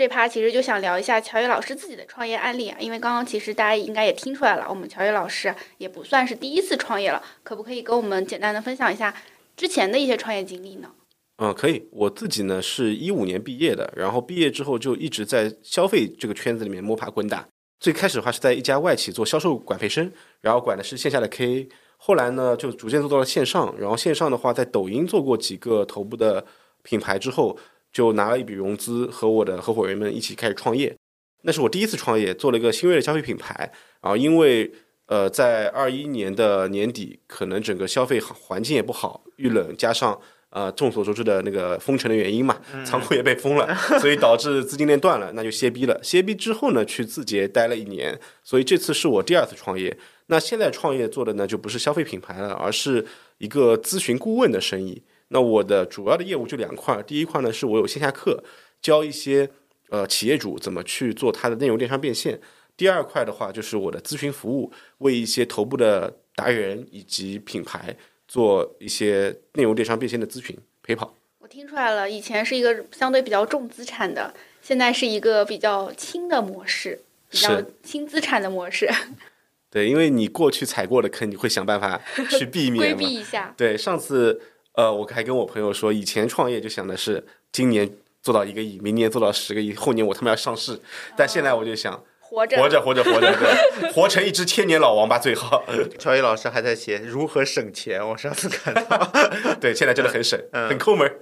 [0.00, 9.14] 这趴其实就想聊一下乔宇老师自己的创业案例啊，因为刚刚其实大家应该也听出来了，我们乔宇老师也不算是第一次创业了，可不可以跟我们简单的分享一下
[9.58, 10.90] 之前的一些创业经历呢？
[11.36, 11.86] 嗯，可以。
[11.92, 17.46] 我自己呢是一五年毕业的，然后毕业之后就一直在消费这个圈子里面摸爬滚打。
[17.78, 20.10] 最开始的话是在一家外企做销售管培生，
[20.40, 21.68] 然后管的是线下的 KA。
[21.98, 26.42] 后来呢就逐渐做到了线上，然后线上的话在抖音做过几个头部的
[26.82, 27.58] 品牌之后，
[27.92, 30.94] 就拿了一笔融资，和我的合伙人们一起开始创业。
[31.42, 33.72] 那是我第一次创业，做了一个新锐的消费品牌。
[34.02, 34.70] 然后因为
[35.06, 45.98] 呃在二一年的年底，可能整个消费环境也不好，遇冷加上呃众所周知的那个封城的原因嘛，仓库也被封了， 所以导致资金链断了，那就歇逼了。
[46.02, 49.96] 歇逼之后呢，去字节待了一年，所以这次是我第二次创业。
[50.26, 53.04] 那现在创业做的呢，就不是消费品牌了，而是
[53.38, 55.02] 一个咨询顾问的生意。
[55.32, 58.42] 那我的主要的业务就两块，第一块呢是我有线下课，
[58.82, 59.48] 教一些
[59.88, 62.40] 呃企业主怎么去做他的内容电商变现。
[62.76, 67.94] 第二块的话就是我的咨询服务，为一些头部的达人以及品牌
[68.26, 71.14] 做一些内容电商变现的咨询陪跑。
[71.38, 78.90] 我听出来了，以前是一个相对比较重资产的，现在是一个比较轻的模式，比较轻资产的模式，
[79.70, 82.98] 对，因为你过去踩过的坑，你会想办法去避免规嘛。
[82.98, 83.54] 避一下。
[83.56, 84.40] 对，上次
[84.80, 87.86] 呃，我还跟我朋友说，以前创业就想的是今年
[88.22, 90.80] 做到一个亿，明年做到十个亿，后年我他妈要上市。
[91.14, 92.56] 但现在我就想，活着。
[92.56, 95.62] 活着，活着，活着，对，活成一只千年老王八最好。
[96.00, 99.12] 乔伊老师还在写如何省钱，我上次看到。
[99.60, 101.20] 对，现在真的很省，嗯很抠门儿。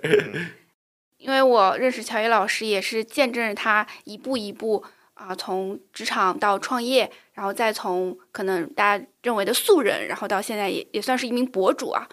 [1.18, 12.06] 因为我认识乔伊老师，也是见证着他一步一步啊、从职场到创业，然后再从可能大家认为的素人，然后到现在也也算是一名博主啊。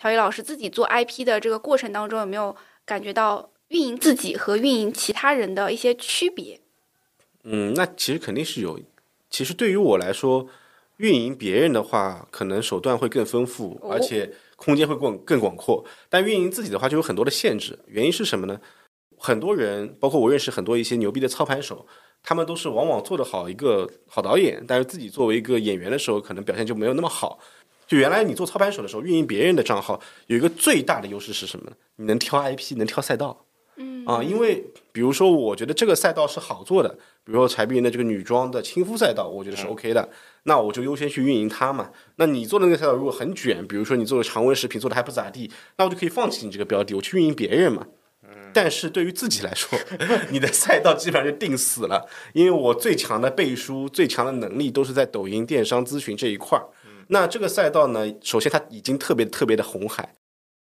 [0.00, 6.60] 乔伊老师自己做 IP 的这个过程当中，有没有感觉到运营自己和运营其他人的一些区别？
[7.42, 8.78] 嗯，那其实肯定是有。
[9.28, 10.46] 其实对于我来说，
[10.98, 15.84] 运营别人的话，可能手段会更丰富，哦而且空间会更更广阔。
[16.08, 17.76] 但运营自己的话，就有很多的限制。
[17.88, 18.60] 原因是什么呢？
[19.16, 21.84] 很多人，包括我认识很多一些牛逼的操盘手，
[22.22, 27.40] 他们都是往往做得好一个好导演，但是自己作为一个演员的时候，可能表现就没有那么好。
[27.88, 31.76] 就原来你做操盘手的时候，运营别人的账号有一个最大的优势是什么呢？
[31.96, 33.46] 你能挑 IP，能挑赛道。
[33.80, 36.88] 嗯啊，因为比如说，我觉得这个赛道是好做的，
[37.24, 40.08] 比如说柴碧云的这个女装的亲肤赛道，我觉得是 OK 的，
[40.42, 41.90] 那我就优先去运营它嘛。
[42.16, 47.86] 那你做的那个赛道如果很卷，比如说你做的常温食品做的还不咋地，那我就可以放弃你这个标的，我去运营别人嘛。
[48.52, 49.78] 但是对于自己来说，
[50.30, 56.66] 你的赛道基本上就定死了，因为我最强的背书、最强的能力都是在抖音电商咨询这一块儿。
[57.08, 60.14] 那这个赛道呢，首先它已经特别特别的红海，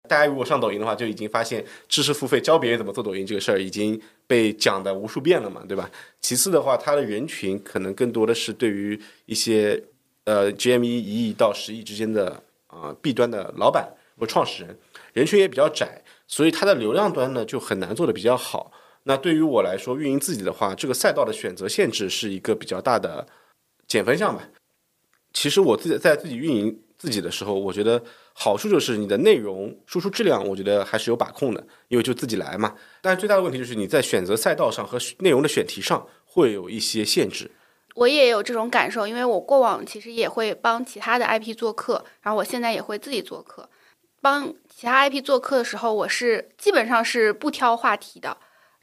[0.09, 5.91] 大家如果上抖音的话，就已经发现知识付费教别人怎么做抖音这个事儿已经被讲的无数遍了嘛，对吧？
[6.21, 9.83] 其次的话，它的人群可能更多的是对于一些
[10.25, 14.79] 呃 GME 一亿到十亿之间的啊、B 端的老板或创始人，
[15.13, 18.73] 人群也比较窄，所以它的流量端呢就很难做的比较好。
[19.05, 23.27] 那对于我来说，运营自己的话，这个赛道的选择限制是一个比较大的
[23.87, 24.49] 减分项吧。
[25.33, 32.75] 其实我自己在自己运营自己的时候，我觉得好处就是你的内容输出质量，我觉得还是有把控的，因为就自己来嘛。
[33.01, 37.51] 但是最大的问题就是你在选择赛道上和内容的选题上会有一些限制。
[37.95, 43.69] 我也有这种感受，因为我过往其实也会帮其他的 IP 做客，然后我现在也会自己做客。
[44.23, 48.37] 帮其他 IP 做客的时候，我是基本上是不挑话题的，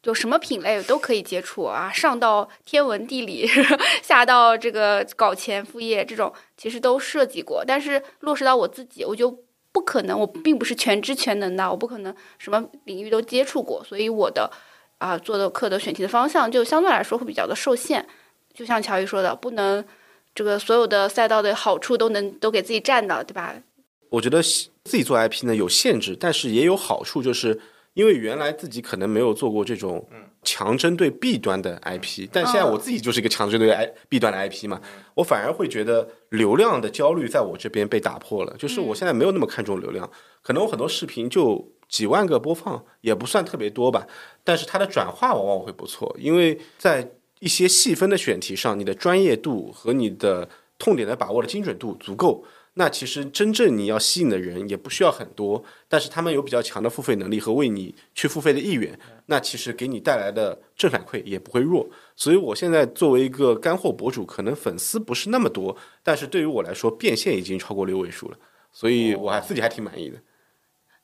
[0.08, 3.46] 就什么品类都可以接触啊，上到天文地理，
[4.02, 7.62] 下到这个搞钱副业这种，其实都涉及过。
[7.68, 9.30] 但是落实到我自己，我就
[9.74, 14.50] 不可能，我并不是全知全能的，我不可能什么领域都接触过，所以我的
[15.00, 18.08] 啊、做的课的选题的方向就相对来说会比较的受限。
[18.54, 19.84] 就像乔伊说的，不能
[20.34, 23.54] 这个所有的赛道的好处都能都给自己占到，对吧？
[24.08, 27.60] 我觉得自己做 IP 呢有限制，但是也有好处，就是
[27.98, 30.08] 因为原来自己可能没有做过这种
[30.44, 34.80] 强针对 B 端的 IP，但现在我自己就是一个强针对 I B 端的 IP 嘛，
[35.16, 40.08] 我反而会觉得流量的焦虑在我这边被打破了，就是我现在没有那么看重流量，
[40.44, 44.06] 可能我很多视频就几万个播放，也不算特别多吧，
[44.44, 52.46] 但是它的转化往往会不错，因为在一些细分的选题上，你的专业度和你的痛点的把握的精准度足够。
[52.80, 61.90] 那其实真正你要吸引的人也不需要很多，但是他们有比较强的付费能力和为你去付费的意愿，那其实给你带来的正反馈也不会弱。
[62.16, 68.38] 所以我现在作为一个干货博主，可能粉丝不是那么多，但是对于我来说，变现已经超过六位数了，
[68.72, 70.22] 所以我还自己还挺满意的。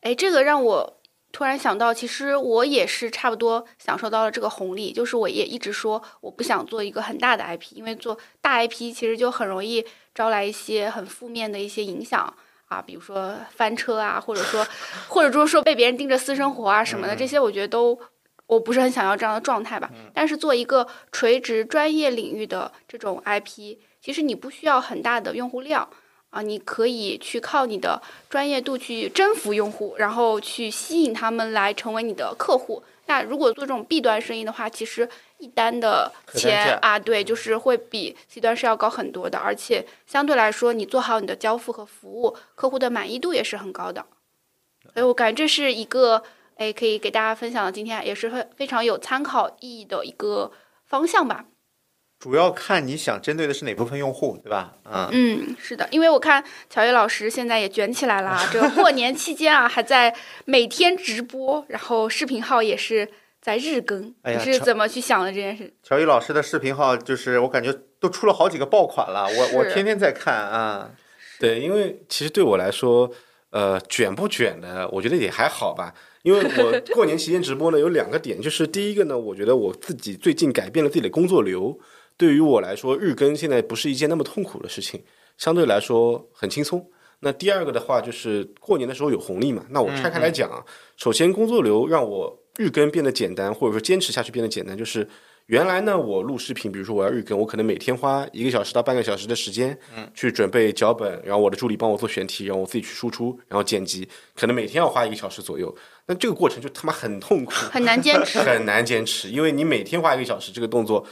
[0.01, 1.01] 哎，这个让我
[1.33, 12.33] 突然想到，其实我也是差不多享受到了这个红利，就是我也一直说我不想做一个很大的 IP，因为做大 IP 其实就很容易招来一些很负面的一些影响
[12.67, 14.65] 啊，比如说翻车啊，或者说
[15.09, 17.99] 或者就是说被别人盯着私生活啊什么的，这些我觉得都。
[18.45, 25.89] 我不是很想要这样的状态吧，但是做一个垂直专业领域的这种 IP，其实你不需要很大的用户量，
[26.33, 32.83] 啊，你可以去靠你的专业度去征服用户，然后去吸引他们来成为你的客户。
[33.05, 44.03] 那如果做这种 B 端生意的话，其实一单的钱啊，对，就是会比 C 端是要高很多的，而且相对来说，你做好你的交付和服务，客户的满意度也是很高的。
[44.93, 46.23] 所以我感觉这是一个，
[46.55, 50.51] 哎，可以给大家分享的，今天也是非非常有参考意义的一个
[50.87, 51.45] 方向吧。
[52.23, 54.77] 主要看你想针对的是哪部分用户，对吧？
[54.85, 63.09] 嗯，嗯，是的，因为我看乔伊老师现在也卷起来了啊， 这个过年期间啊，还在每天直播，然后视频号也是
[63.41, 64.15] 在日更。
[64.21, 65.73] 哎呀你是怎么去想的这件事？
[65.83, 70.91] 乔伊老师的视频号就是我感觉都出了好几个爆款了，我我天天在看啊。
[71.41, 73.11] 对，因为其实对我来说，
[73.49, 75.93] 呃，卷不卷的，我觉得也还好吧。
[76.21, 81.77] 因为我过年期间直播呢，有两个点，就是第一个呢，我觉得我自己最近改变了自己的工作流，
[82.23, 85.03] 对于我来说，日更现在不是一件那么痛苦的事情，
[85.37, 86.89] 相对来说很轻松。
[87.19, 90.63] 那第二个的话，就是过年的时候有红利嘛，那我拆开来讲啊，
[90.95, 95.05] 首先工作流让我日更变得简单，或者说坚持下去变得简单，就是
[95.47, 105.75] 原来呢，我录视频，比如说我要日更，我可能每天花一个小时到半个小时的时间，嗯，去准备脚本，然后我的助理帮我做选题，然后我自己去输出，然后剪辑，可能每天要花一个小时左右。
[106.05, 108.39] 那这个过程就他妈很痛苦，很难坚持。
[108.43, 111.05] 很难坚持，因为你每天花一个小时，这个动作，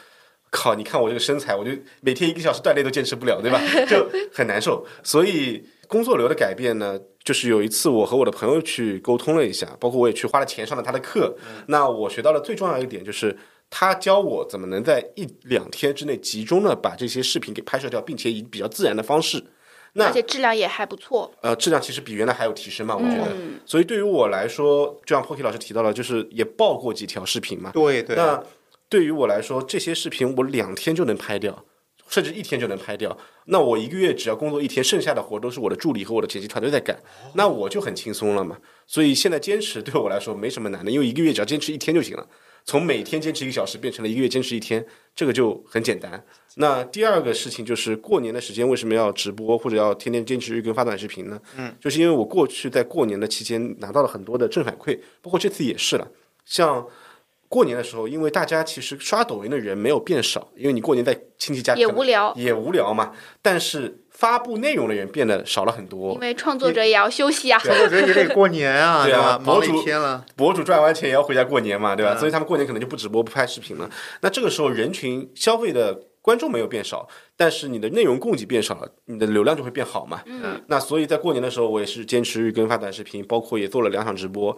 [0.52, 1.72] 靠，你看我这个身材，我就
[2.02, 3.60] 每天一个小时锻炼都坚持不了，对吧？
[3.90, 4.86] 就很难受。
[5.02, 11.36] 所以工作流的改变呢，就是有一次我和我的朋友去沟通了一下，包括我也去花了钱上了他的课。
[11.66, 13.36] 那我学到了最重要一点就是。
[13.74, 19.42] 他教我怎么能在一两天之内集中的把这些视频给拍摄掉，并且以比较自然的方式，
[19.94, 21.32] 那而且质量也还不错。
[21.42, 23.34] 呃，质量其实比原来还有提升嘛，我觉得。
[23.66, 27.72] 所以对于我来说，就像 Pocky 老师提到了，就是也爆过几条视频嘛。
[27.74, 28.44] 对对，那
[28.92, 31.64] 对于我来说，这些视频我两天就能拍掉，
[32.10, 33.18] 甚至一天就能拍掉。
[33.46, 37.02] 那我一个月只要工作一天，剩下的活都是我的助理和我的剪辑团队在干，
[37.36, 38.58] 那我就很轻松了嘛。
[38.86, 42.28] 所以现在坚持对我来说没什么难的，因为一个月只要坚持一天就行了。
[42.66, 44.86] 从每天坚持一个小时变成了一个月坚持一天，
[45.16, 46.22] 这个就很简单。
[46.58, 51.40] 那第二个事情就是过年的时间为什么要直播或者要天天坚持日更发短视频呢？
[51.58, 56.06] 嗯，就是因为我过去在过年的期间拿到了很多的正反馈，包括这次也是了。
[56.44, 56.86] 像
[57.52, 63.12] 过年的时候，因为大家其实刷抖音的人没有变少，因为你过年在亲戚家也无聊也无聊嘛。
[63.42, 67.60] 但是发布内容的人变得少了很多因，为创作者也要休息啊。
[67.60, 69.42] 创作者也得过年啊，对啊吧？
[69.44, 72.14] 博主天了，博主赚完钱也要回家过年嘛，对吧？
[72.14, 73.90] 嗯所以他们过年可能就不直播不拍视频了。
[74.22, 80.22] 那这个时候人群消费的观众没有变少，但是你的内容供给变少了，你的流量就会变好嘛。
[80.26, 84.56] 嗯，那所以在过年的时候，我也是坚持日更发短视频，包括也做了两场直播。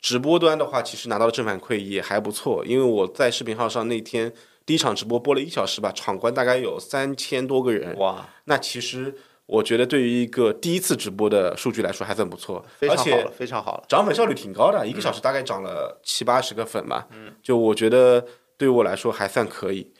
[0.00, 4.32] 直播端的话，其实拿到的正反馈也还不错，因为我在视频号上那天
[4.64, 7.96] 第一场直播播了一小时吧，场观大概有三千多个人。
[7.98, 9.14] 哇，那其实
[9.46, 13.84] 我觉得对于一个第一次直播的数据来说还算不错，而且非常好了，非常好了。
[13.88, 17.06] 涨粉效率挺高的，一个小时大概涨了七八十个粉吧。
[17.10, 18.24] 嗯，就我觉得
[18.56, 19.92] 对于我来说还算可以，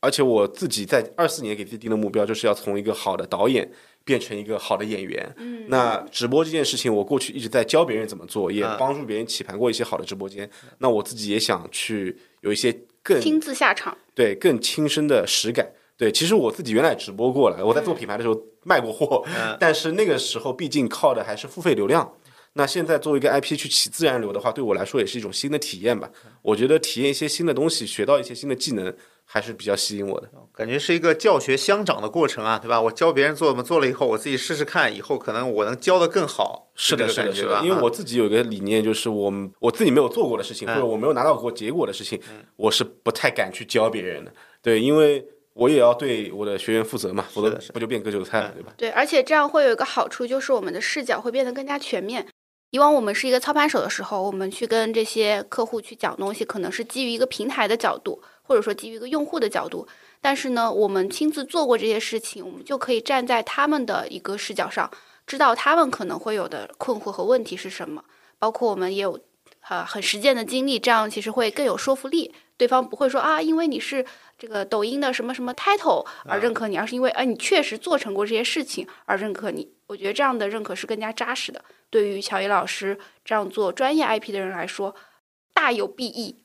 [0.00, 3.70] 而且我自己在二四年给自己定的目标就是要从一个好的导演
[4.04, 5.34] 变成一个好的演员。
[5.36, 10.48] 嗯，那直播这件事情，我过去一直在教别人怎么做，也嗯帮助别人起盘过一些好的直播间。
[10.78, 13.96] 那我自己也想去有一些更亲自下场。
[14.14, 15.66] 对更亲身的实感。
[15.96, 22.12] 对，其实我自己原来直播过了，我在做品牌的时候卖过货，嗯但是那个时候毕竟靠的还是付费流量。
[22.54, 26.10] 那现在作为一个 IP 去起自然流的话，对我来说也是一种新的体验吧。
[26.42, 28.92] 我觉得体验一些新的东西，学到一些新的技能，
[29.30, 30.30] 还是比较吸引我的。
[30.54, 32.80] 感觉是一个教学相长的过程啊，对吧？
[32.80, 36.70] 我教别人做怎么做了以后，我自己试试看，以后可能我能教的更好。
[36.74, 37.60] 是的，是的，这个感觉吧？
[37.60, 42.18] 是的因为啊我自己有一个理念，就是我们我自己没有做过的事情，嗯或者我没有拿到过结果的事情，
[42.56, 44.32] 我是不太敢去教别人的。
[44.62, 45.22] 对，因为
[45.52, 48.72] 我也要对我的学员负责嘛，否则不就变割韭菜了，嗯对吧？
[48.76, 52.26] 对，而且这样会有一个好处，就是我们的视角会变得更加全面。
[52.70, 59.88] 以往我们是一个操盘手的时候，我们去跟这些客户去讲东西，可能是基于一个平台的角度，或者说基于一个用户的角度。
[60.20, 64.90] 但是呢，我们亲自做过这些事情，我们就可以站在他们的一个视角上，
[65.26, 68.04] 知道他们可能会有的困惑和问题是什么。
[68.38, 69.18] 包括我们也有
[69.68, 72.34] 呃很实践的经历，这样其实会更有说服力。
[72.58, 74.04] 对方不会说啊，因为你是
[74.36, 79.72] 这个抖音的什么什么 title 而认可你，而是因为啊你确实做成过这些事情而认可你。
[79.88, 84.94] 我觉得这样的认可是更加扎实的，对于乔伊老师这样做专业 IP 的人来说，
[85.52, 86.44] 大有裨益。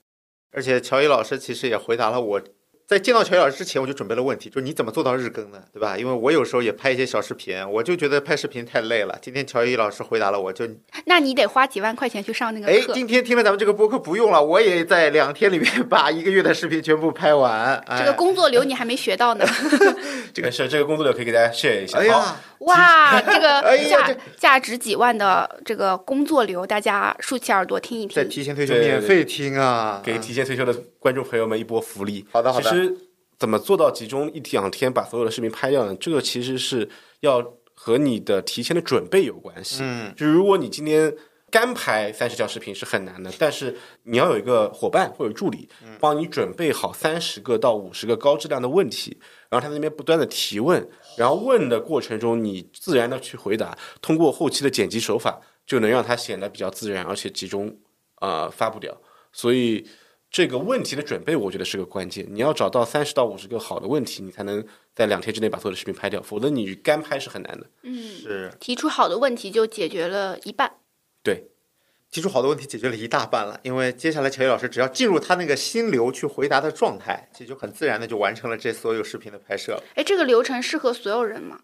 [0.52, 2.42] 而且乔伊老师其实也回答了我。
[2.86, 5.64] 在见到乔伊老师之前，我就准备了问题，就是你怎么做到日更的？
[5.74, 5.98] 对吧？
[5.98, 9.18] 因为我有时候也拍一些小视频，我就觉得拍视频太累了。
[9.22, 10.68] 今天乔伊老师回答了我，就
[11.08, 17.78] 那你得花几万块钱去上那个哎，今天听了咱们这个播客不用了，我也在两天里面 把一个月的视频全部拍完。
[17.88, 19.46] 哎、这个工作流你还没学到呢，
[20.34, 21.98] 这个是，这个工作流可以给大家 share 一下。
[21.98, 28.16] 好，哎呀，哇，这个 价这价值几万的这个工作流，大家竖起耳朵听一听。
[28.16, 32.26] 在提前退休免费听啊，给提前退休的观众朋友们一波福利。
[32.32, 32.96] 好的好的其实
[33.38, 35.96] 怎么做到集中一两天把所有的视频拍掉呢？
[35.96, 36.88] 这个其实是
[37.20, 37.44] 要
[37.74, 39.80] 和你的提前的准备有关系。
[39.82, 41.14] 嗯，就是如果你今天
[41.52, 49.18] 干拍三十条视频是很难的，但是你要有一个伙伴或者助理嗯帮你准备好三十个到五十个高质量的问题，
[49.50, 50.88] 然后他在那边不断的提问，
[51.18, 57.78] 然后问的过程中你自然的去回答，通过后期的剪辑手法就能让它显得比较自然，而且集中
[58.22, 58.96] 呃发布掉。
[59.32, 59.88] 所以
[60.30, 62.26] 这个问题的准备，我觉得是个关键。
[62.30, 67.68] 你要找到三十到五十个好的问题，你才能在两天之内把所有的视频拍掉，否则你干拍是很难的。
[67.84, 70.78] 嗯，是提出好的问题就解决了一半。
[71.22, 71.52] 对，
[72.14, 73.60] 提出好多问题，解决了一大半了。
[73.64, 79.84] 因为接下来乔伊老师只要进入他那个心流去回答的状态，其实就很自然的就完成了这所有视频的拍摄了。
[79.96, 81.60] 哎，这个流程适合所有人吗？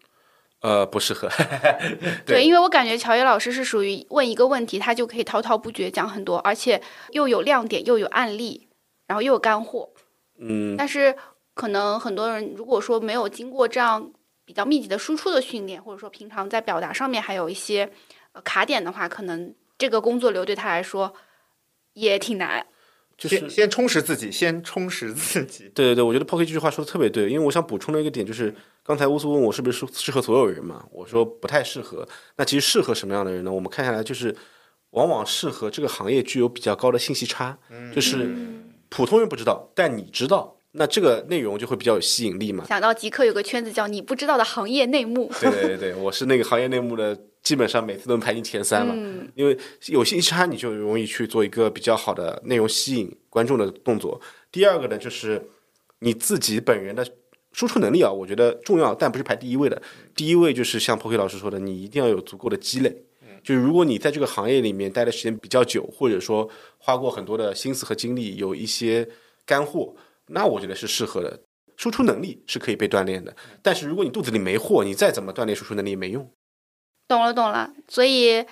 [0.62, 1.30] 呃，不适合。
[2.26, 6.82] 对，因为我感觉乔伊老师是属于问一个问题，他就可以滔滔不绝讲很多，而且
[7.12, 8.68] 又有亮点，又有案例，
[9.06, 9.88] 然后又有干货。
[10.40, 11.14] 嗯，但是
[11.54, 14.12] 可能很多人如果说没有经过这样
[14.44, 17.88] 比较密集的输出的训练，或者说平常在表达上面还有一些
[18.32, 21.12] 呃卡点的话，可能这个工作流对他来说
[21.94, 22.64] 也挺难。
[23.16, 25.64] 就是先先充实自己，先充实自己。
[25.74, 32.08] 对对对，我觉得 Pocky 这句话说的特别对，因为我想补充的一个点就是，刚才乌苏问我是不是适适合所有人嘛，我说不太适合。
[32.36, 33.52] 那其实适合什么样的人呢？
[33.52, 34.34] 我们看下来就是，
[34.92, 37.58] 往往适合这个行业具有比较高的信息差，
[37.94, 38.34] 就是
[38.88, 42.64] 普通人不知道，但你知道，那这个内容就会比较有吸引力嘛。
[42.64, 48.94] 想到极客有个圈子叫你不知道的行业内幕，对对对对，我是那个行业内幕的，基本上每次都能排进前三了。
[48.96, 54.20] 嗯，因为有信息差，你就容易去做一个比较好的内容吸引观众的动作。
[54.52, 55.42] 第二个呢，就是
[56.00, 57.06] 你自己本人的
[57.52, 59.80] 输出能力啊，我觉得重要，但不是排第一位的。
[60.14, 63.04] 第一位就是像 Pocky 老师说的，你一定要有足够的积累。
[63.42, 69.08] 就是如果你在这个行业里面待的时间比较久，或者说花过很多的心思和精力，有一些
[69.46, 69.94] 干货，
[70.26, 71.40] 那我觉得是适合的。
[71.76, 76.30] 输出能力是可以被锻炼的，但是如果你肚子里没货，你再怎么锻炼输出能力也没用。
[77.10, 77.68] 懂了懂了。
[77.88, 78.44] 所以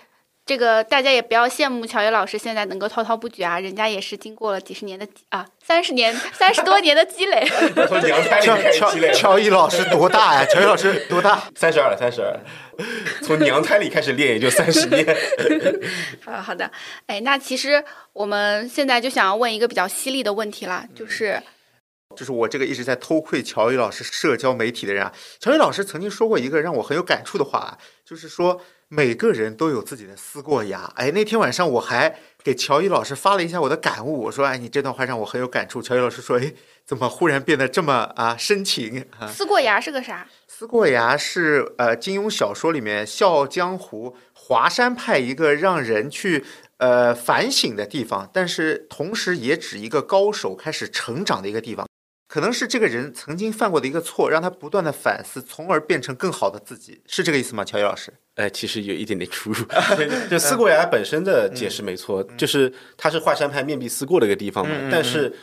[0.45, 7.47] 这个大家也不要羡慕乔伊老师现在能够滔滔不绝啊，人家也是经过了几十年的啊三十年三十多年的积累。
[7.87, 10.45] 从娘胎里乔开始积累乔乔伊老师多大呀？
[10.47, 11.41] 乔伊老师多大？
[11.55, 12.35] 三十二了，三十二，
[13.23, 15.17] 从娘胎里开始练也就三十年。
[16.25, 16.71] 好好的，
[17.07, 21.41] 哎，那其实我们现在就想要问一个比较犀利的问题啦，就是
[22.19, 25.13] 就是我这个一直在偷窥乔宇老师社交媒体的人啊。
[25.39, 30.93] 乔宇老师曾经说过一个让我很有感触的话啊，就是说每个人都有自己的思过崖。
[30.97, 36.53] 哎，那天晚上我还给乔宇老师发了一下我的感悟，我说：“哎，你这段话让我很有感触。”乔宇老师说：“哎，
[36.85, 46.45] 怎么忽然变得这么啊深情啊撕过崖是个啥？？”思过崖是呃金庸小说里面《笑傲江湖》华山派一个让人去
[46.79, 51.88] 呃反省的地方，但是同时也指一个高手开始成长的一个地方。
[52.29, 57.65] 可能是这个人曾经犯过的一个错，让他不断的反思，从而变成更好的自己，是这个意思吗？
[57.65, 58.13] 乔伊老师？
[58.35, 59.65] 哎，其实有一点点出入。
[60.31, 64.89] 就思过崖本身的解释没错，就是它是华山派面壁思过的一个地方嘛。
[64.93, 65.35] 但是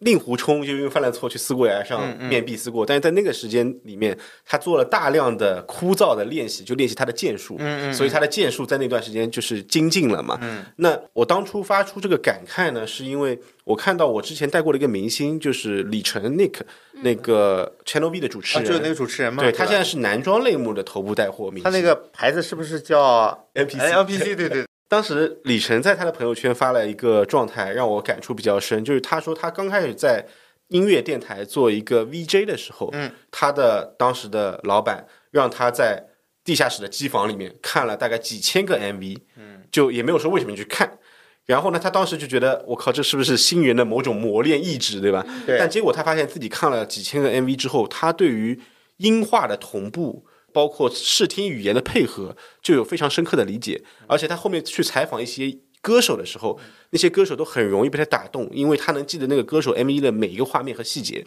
[0.00, 7.56] 令狐冲就因为犯了错去思过崖上嗯嗯面壁思过，但是在那个时间里面，他做了大量的枯燥的练习，就练习他的剑术。
[7.58, 10.38] 嗯所以他的剑术在那段时间就是精进了嘛。
[10.42, 16.60] 嗯那我当初发出这个感慨呢，是因为我看到我之前带过的一个明星，就是李晨 Nick，、
[17.02, 21.64] 那个 Channel V 的主持啊，人，就是那个主持人嘛，对他现在是男装类目的头部带货明星。
[21.64, 24.36] 他那个牌子是不是叫 NPC 哎 LPC？
[24.36, 30.24] 对对，当时李晨在他的朋友圈发了一个状态，让我感触比较深，就是他说他刚开始在
[30.68, 36.04] 音乐电台做一个 VJ 的时候，嗯，他的当时的老板让他在
[36.44, 40.98] 地下室的机房里面看了大概几千个 MV，嗯，就也没有说为什么去看。
[41.44, 45.24] 然后呢，他当时就觉得，我靠，这是不是新人的某种磨练意志，对吧？
[45.46, 48.60] 对但结果他发现自己看了几千个 MV 之后，他对于
[48.96, 50.26] 音画的同步，
[50.56, 53.84] 包括视听语言的配合，就有非常深刻的理解。
[54.06, 56.58] 而且他后面去采访一些歌手的时候，
[56.92, 61.22] 那些歌手都很容易被他打动，因为他能记得那个歌手 MV 的每一个画面和细节，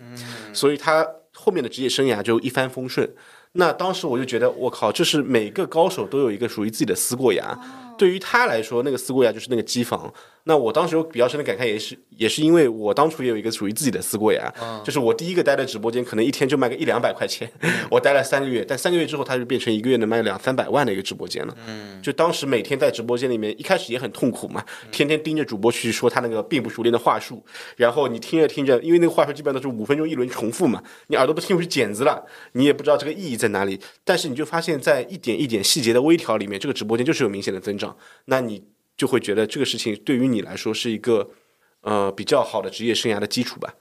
[0.52, 3.08] 所以他后面的职业生涯就一帆风顺。
[3.52, 7.56] 那当时我就觉得，我靠，这是每个高手都有一个属于自己的思过崖。
[8.00, 10.12] 对于他来说，那个思过崖就是那个机房。
[10.50, 14.52] 那我当时有比较深的感慨，也是也是因为我当初也有一个属于自己的思过呀，
[14.84, 17.48] 就是我第一个待的直播间，可能一天就卖个一两百块钱，
[17.92, 21.56] 我待了三个月，但三个月之后，它就变成一个月能卖两三百万的一个直播间了。
[21.68, 27.46] 嗯，就当时每天在直播间里面，一开始也很痛苦嘛，天天盯着主播去说他那个并不熟练的话术，
[27.78, 37.96] 然后你听着听着，因为那个话术基本上都是五分钟一轮重复嘛，你耳朵都听不出茧子了，你也不知道这个意义在哪里，但是你就发现，在一点一点细节的微调里面，这个直播间就是有明显的增长，
[38.26, 38.64] 那你
[39.00, 41.32] 就会觉得这个事情对于你来说是一个
[41.82, 43.74] 呃比较好的职业生涯的基础吧。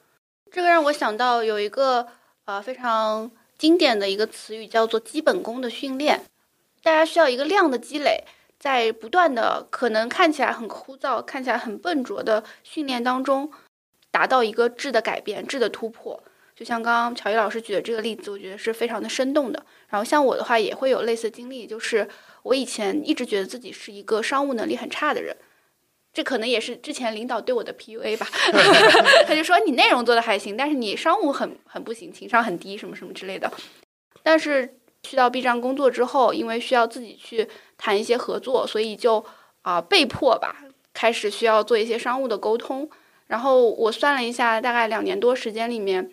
[0.53, 2.07] 这个让我想到有一个
[2.45, 6.23] 呃非常经典的一个词语叫做基本功的训练，
[6.85, 8.23] 大家需要一个量的积累，
[8.61, 13.51] 在不断的可能看起来很枯燥、看起来很笨拙的训练当中，
[14.13, 16.23] 达到一个质的改变、质的突破。
[16.55, 19.67] 就像刚刚乔伊老师举的这个例子，我觉得是非常的生动的。
[19.89, 22.09] 然后像我的话，也会有类似经历，就是
[22.43, 25.37] 我以前一直觉得自己是一个商务能力很差的人。
[26.11, 28.27] 这可能也是之前领导对我的 PUA 吧，
[29.27, 33.53] 他就说你内容做的还行，但是你商务很很不行，情商很低，什么什么之类的。
[34.23, 39.25] 但是去到 B 站工作之后，因为需要自己去谈一些合作，所以就
[39.63, 42.89] 啊、被迫吧，开始需要做一些商务的沟通。
[43.27, 46.11] 然后我算了一下，大概两年多时间里面，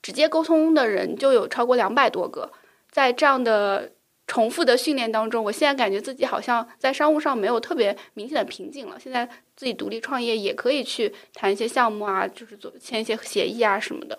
[0.00, 2.52] 直接沟通的人就有超过两百多个。
[2.90, 3.92] 在这样的
[4.26, 8.98] 重复的训练当中，我现在感觉自己好像在商务上没有特别明显的瓶颈了。
[8.98, 14.18] 现在自己独立创业也可以去谈一些项目啊，就是做签一些协议啊什么的。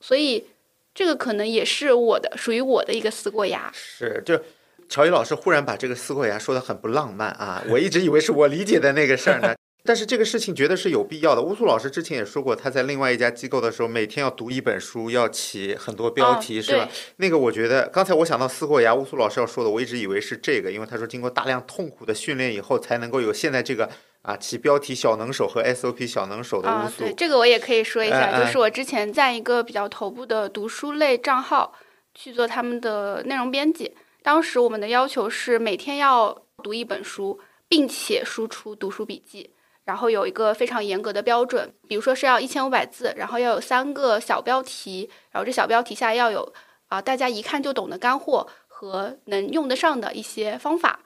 [0.00, 0.46] 所以
[0.94, 3.70] 这个可能也是我的属于我的一个撕过牙。
[3.74, 4.40] 是，就
[4.88, 9.54] 乔伊老师忽然把这个撕过牙说的很不浪漫啊，我一直以为是我理解的那个事儿呢。
[9.88, 11.40] 但是这个事情觉得是有必要的。
[11.40, 16.86] 乌苏老师之前也说过，他在另外一家机构的时候，每天要读一本书，要起很多标题，哦是吧？
[17.16, 23.88] 那个我觉得，刚才我想到撕过牙，乌苏老师要说的，我一直以为是这个，因为他说经过大量痛苦的训练以后，才能够有现在这个
[24.20, 27.04] 啊起标题小能手和 SOP 小能手的乌啊，苏。
[27.04, 31.72] 对，这个我也可以说一下，就是我之前在一个比较头部的读书类账号
[32.14, 39.54] 去做他们的内容编辑，当时我们的要求是每天要读一本书，并且输出读书笔记。
[39.88, 46.52] 然后有一个非常严格的标准，比如说是要一千五百字，然后要有三个小标题，然后这小标题下要有
[46.88, 51.00] 啊、大家一看就懂的干货和能用得上的一些方法。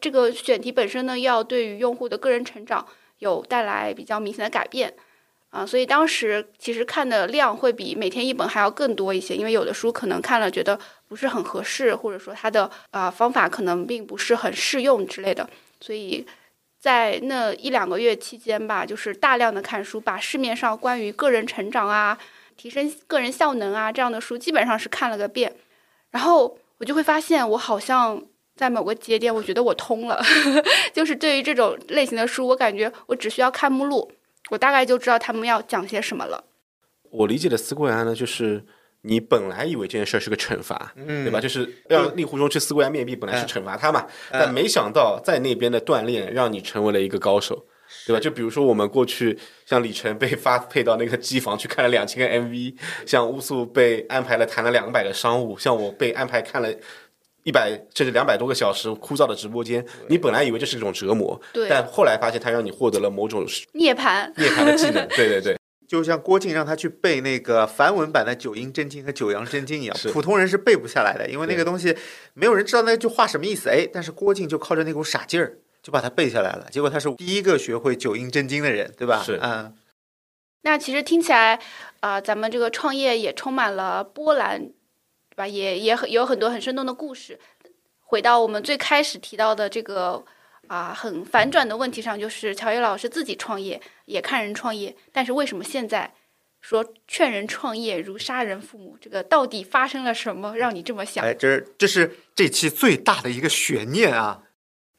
[0.00, 2.86] 这个选题本身呢，要对于用户的个人成长
[3.18, 4.94] 有带来比较明显的改变。
[5.50, 15.46] 啊，所以当时其实看的量会比每天一本还要更多一些，因为有的书可能看了觉得不是很合适，或者说它的啊、方法可能并不是很适用之类的，
[15.78, 16.26] 所以
[16.82, 22.18] 在那一两个月期间吧，就是大量的看书，把市面上关于个人成长啊、
[22.56, 25.54] 提升个人效能啊这样的书基本上是看了个遍，
[26.10, 28.20] 然后我就会发现我好像
[28.56, 30.20] 在某个节点，我觉得我通了，
[30.92, 34.10] 就是对于这种类型的书，我感觉我只需要看目录。
[34.50, 36.42] 我大概就知道他们要讲些什么了。
[37.10, 38.66] 我理解的思过牙呢，就是
[39.02, 41.40] 你本来以为这件事儿是个惩罚，嗯对吧？
[41.40, 47.66] 就是让令狐冲去撕过牙面壁，本来是惩罚他嘛，但没想到在那边的锻炼让你成为了一个高手。
[48.06, 48.18] 对吧？
[48.18, 52.74] 就比如说我们过去像李晨被发配到那个机房去看了两千个 MV，
[53.04, 56.72] 像乌素被安排了谈了两百个商务，像我被安排看了
[57.42, 59.84] 一百甚至两百多个小时枯燥的直播间。
[60.08, 63.44] 你本来以为这是一种折磨，对但后来发现它让你获得了某种
[63.74, 65.06] 涅槃，涅槃的技能。
[65.08, 65.56] 对对对，
[65.92, 71.94] 就像郭靖让他去背那个梵文版的九阴真经和九阳真经一样，普通人是背不下来的，因为那个东西
[72.32, 73.68] 没有人知道那句话什么意思。
[73.68, 79.22] 哎，但是郭靖就靠着那股傻劲儿就把它背下来了，结果他是第一个学会九阴真经的人，对吧？
[79.22, 79.76] 是嗯，
[80.62, 81.60] 那其实听起来，
[82.00, 84.60] 啊、咱们这个创业也充满了波澜，
[85.28, 85.46] 对吧？
[85.46, 87.38] 也也很有很多很生动的故事。
[88.00, 90.24] 回到我们最开始提到的这个
[90.68, 96.14] 啊、很反转的问题上，就是乔伊老师自己创业，也看人创业，但是为什么现在
[96.60, 98.96] 说劝人创业如杀人父母？
[99.00, 101.24] 这个到底发生了什么，让你这么想？
[101.24, 104.44] 哎，这是这是这期最大的一个悬念啊！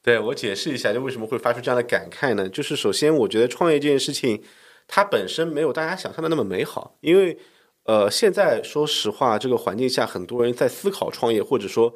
[0.04, 2.50] 对我解释一下，就为什么会发出这样的感慨呢？
[2.50, 4.44] 就是首先，我觉得创业这件事情，
[4.88, 7.40] 它本身没有大家想象的那么美好，因为
[7.86, 11.94] 呃，现在说实话，这个环境下，很多人在思考创业，或者说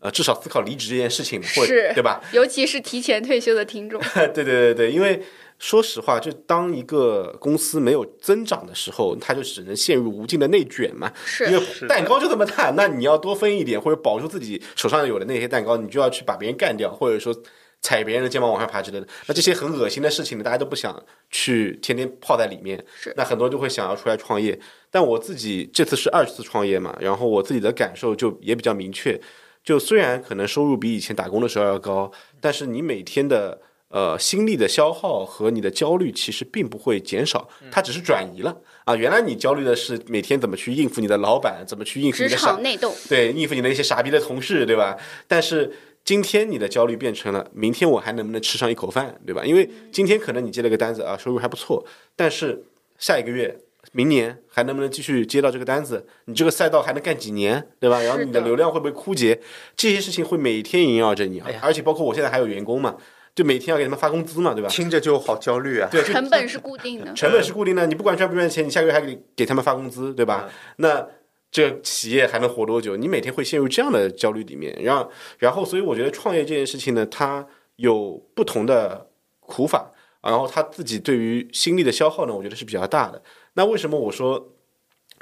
[0.00, 2.20] 呃，至少思考离职这件事情，或者是对吧？
[2.32, 4.00] 尤其是提前退休的听众，
[4.32, 5.20] 对对对对，因为
[5.58, 11.12] 说实话，就当一个公司没有增长的时候，它就只能陷入无尽的内卷嘛。
[11.24, 17.34] 是因为蛋糕就这么大，那你要多分一点，或者保住自己手上有的那些蛋糕，你就要去把别人干掉，或者说
[17.80, 19.06] 踩别人的肩膀往上爬之类的。
[19.26, 22.84] 那这些很恶心的事情呢，大家都不想去天天泡在里面。
[22.94, 24.56] 是那很多人就会想要出来创业。
[24.92, 29.20] 但我自己这次是二次创业嘛，然后我自己的感受就也比较明确。
[29.68, 32.10] 就虽然可能收入比以前打工的时候要高，
[32.40, 38.56] 但是你每天的呃心力的消耗和你的焦虑其实并不会减少，它只是转移了
[38.86, 38.96] 啊。
[38.96, 44.96] 原来你焦虑的是每天怎么去应付你的老板，怎么去应付职你的傻场内斗，对，应付你的那些傻逼的同事，对吧？
[45.26, 45.70] 但是
[46.02, 49.44] 今天你的焦虑变成了，明天我还能不能吃上一口饭，对吧？
[49.44, 51.84] 因为今天可能你接了个单子啊，收入还不错，
[52.16, 52.64] 但是
[52.98, 53.54] 下一个月、
[53.92, 56.06] 明年还能不能继续接到这个单子？
[56.26, 58.00] 你这个赛道还能干几年，对吧？
[58.02, 59.40] 然后你的流量会不会枯竭？
[59.76, 62.96] 这些事情会每天萦绕着你啊哎，而且包括我现在还有员工嘛，
[63.34, 64.68] 就每天要给他们发工资嘛，对吧？
[64.68, 65.88] 听着就好焦虑啊！
[65.90, 67.12] 对，成本是固定的。
[67.14, 70.50] 成本是固定的，你不管赚不赚钱，你下个月还给给他们发工资，对吧？
[70.76, 71.06] 那
[71.50, 72.96] 这个企业还能活多久？
[72.96, 79.08] 你每天会陷入这样的焦虑里面，然后，然后，所以我觉得创业这件事情呢，它有不同的
[79.40, 79.90] 苦法，
[80.22, 83.22] 然后他自己对于心力的消耗呢，我觉得是比较大的。
[83.54, 84.54] 那为什么我说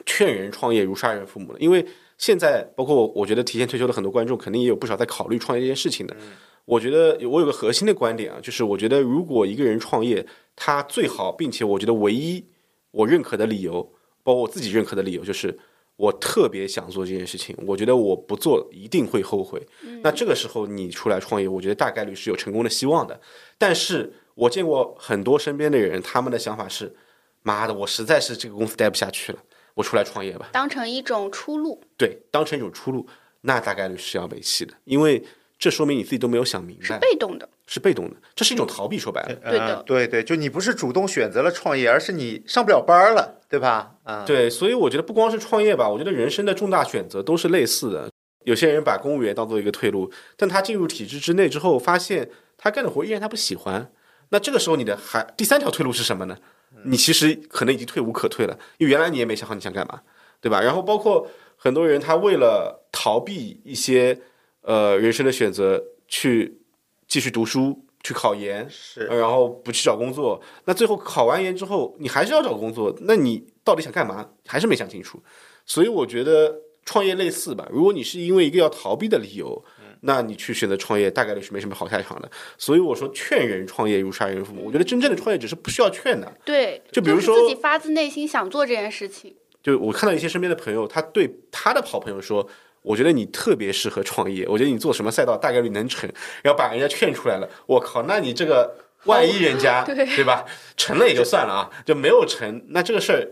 [0.05, 1.59] 劝人创业如杀人父母呢？
[1.61, 1.87] 因为
[2.19, 6.17] 现在包括我，我觉得提前退休的很多观众肯定也有不少在考虑创业这件事情的。
[6.65, 10.27] 我觉得我有个核心的观点啊，就是我觉得如果一个人创业，
[10.57, 12.45] 他最好，并且我觉得唯一
[12.91, 13.83] 我认可的理由，
[14.25, 15.57] 包括我自己认可的理由，就是
[15.95, 19.65] 我特别想做这件事情，我觉得我不做一定会后悔。
[20.03, 23.21] 那这个时候你出来创业，我觉得大概率是有成功的希望的。
[23.57, 26.95] 但是我见过很多身边的人，他们的想法是：
[27.43, 29.39] 妈的，我实在是这个公司待不下去了，
[29.75, 30.49] 我出来创业吧。
[30.53, 33.07] 当成一种出路，对，当成一种出路。
[33.41, 35.23] 那大概率是要没戏的，因为
[35.59, 37.49] 这说明你自己都没有想明白是，被动的。
[37.69, 38.97] 是被动的，这是一种逃避。
[38.97, 43.97] 说白了，对的呃对对，就你不是主动选择了创业，而是你上不了班儿了，对吧？
[44.05, 48.09] 啊，对，所以我觉得不光是创业吧，我觉得人生的重大选择都是类似的。
[48.45, 53.91] 有些人把公务员当做一个退路，但他进入体制之内之后，发现他干的活依然他不喜欢，
[54.31, 56.37] 那这个时候你的还第三条退路是什么呢？
[56.85, 60.01] 你其实可能已经退无可退了，因为原来你也没想好你想干嘛，
[60.41, 60.61] 对吧？
[60.61, 64.21] 然后包括很多人他为了逃避一些
[64.63, 66.61] 呃人生的选择，去
[67.09, 67.83] 继续读书。
[68.05, 74.29] 去考研，是呃然后不去找工作，那最后考完研之后，你还是要找工作，那你到底想干嘛？
[74.47, 75.21] 还是没想清楚。
[75.65, 79.61] 所以我觉得创业类似吧，如果你是因为一个要逃避的理由，
[80.01, 82.31] 那你去选择创业，大概率是没什么好下场的。
[82.59, 84.63] 所以我说，劝人创业如杀人父母。
[84.65, 86.33] 我觉得真正的创业者是不需要劝的。
[86.45, 89.35] 对，就比如说是自己发自内心想做这件事情。
[89.63, 92.49] 就我看到一些身边的朋友，他对他的好朋友说
[92.83, 96.09] ：“我觉得你特别适合创业，我觉得你做什么赛道大概率能成。”
[96.43, 98.77] 然后把人家劝出来了，我靠，那你这个
[99.07, 100.45] 万一人家 对对吧，
[100.77, 103.29] 成了也就算了啊，就没有成，那这个事儿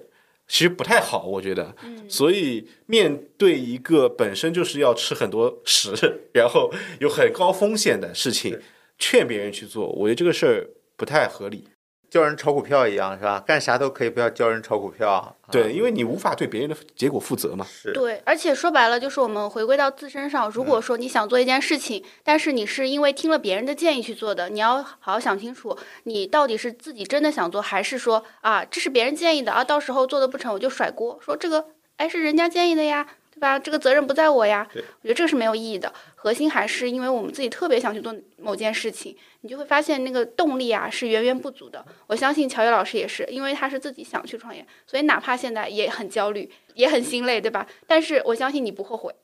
[0.46, 1.74] 其实不太好，我觉得。
[2.08, 5.92] 所以面对一个本身就是要吃很多屎，
[6.32, 8.60] 然后有很高风险的事情，
[8.98, 11.68] 劝别人去做，我觉得这个事儿不太合理。
[12.14, 13.42] 教人炒股票一样是吧？
[13.44, 15.10] 干啥都可以，不要教人炒股票。
[15.10, 17.66] 啊对，因为你无法对别人的结果负责嘛。
[17.68, 20.48] 是对，而且说白了，就是我们回归到自身上。
[20.48, 33.04] 如果说你想做一件事情，但是你是因为听了别人的建议去做的，你要好好想清楚，你到底是自己真的想做，还是说啊，这是别人建议的啊，到时候做的不成我就甩锅，说这个哎是人家建议的呀，
[33.34, 33.58] 对吧？
[33.58, 34.66] 这个责任不在我呀。
[34.72, 35.92] 对我觉得这个是没有意义的。
[36.14, 41.84] 核心还是因为我们自己特别想去做某件事情，你就会发现那个动力啊是源源不足的。
[42.06, 47.66] 我相信乔越老师也是，因为他是自己想去创业，所以哪怕现在也很焦虑，也很心累，对吧？
[47.86, 49.14] 但是我相信你不后悔。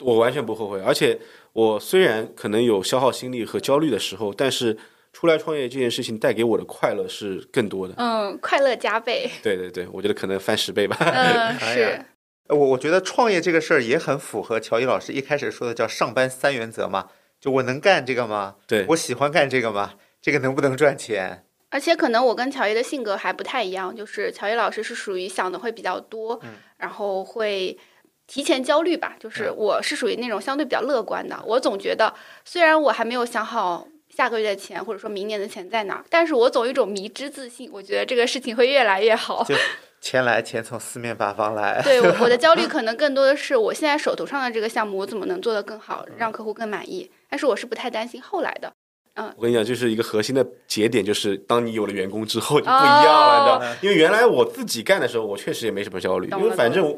[0.00, 1.18] 我完全不后悔，而且
[1.52, 4.76] 我虽然可能有消耗心力和焦虑的时候，但是
[5.12, 7.94] 出来创业这件事情带给我的快乐是更多的。
[7.96, 9.30] 嗯，快乐加倍。
[9.42, 10.96] 对对对，我觉得可能翻十倍吧。
[11.00, 12.04] 嗯， 是
[12.50, 17.08] 我我觉得创业这个事儿也很符合乔伊老师一开始说的叫上班三原则嘛，
[17.40, 18.56] 就我能干这个吗？
[18.66, 19.94] 对我喜欢干这个吗？
[20.20, 21.44] 这个能不能赚钱？
[21.70, 26.40] 而且可能我跟乔伊的性格还不太一样，就是乔伊老师是属于想的会比较多，
[26.78, 27.78] 然后会
[28.26, 29.14] 提前焦虑吧。
[29.20, 32.12] 就是我是属于那种相对比较乐观的，我总觉得
[32.44, 39.44] 虽然我还没有想好下个月的钱或者说明年的钱在哪儿，但是我总有一种迷之自信，我觉得这个事情会越来越好。
[39.44, 39.54] 就
[40.00, 41.80] 钱来钱从四面八方来。
[41.82, 47.10] 对我我的焦虑 可能更多的是我现在手头上的这个项目，我怎么能做得更好，让客户更满意。
[47.28, 48.72] 但是我是不太担心后来的。
[49.14, 53.76] 嗯我跟你讲，就是一个核心的节点，就是当你有了员工之后就不一样了，你知道吗？
[53.82, 56.96] 因为原来我自己干的时候，我确实也没什么焦虑，因为反正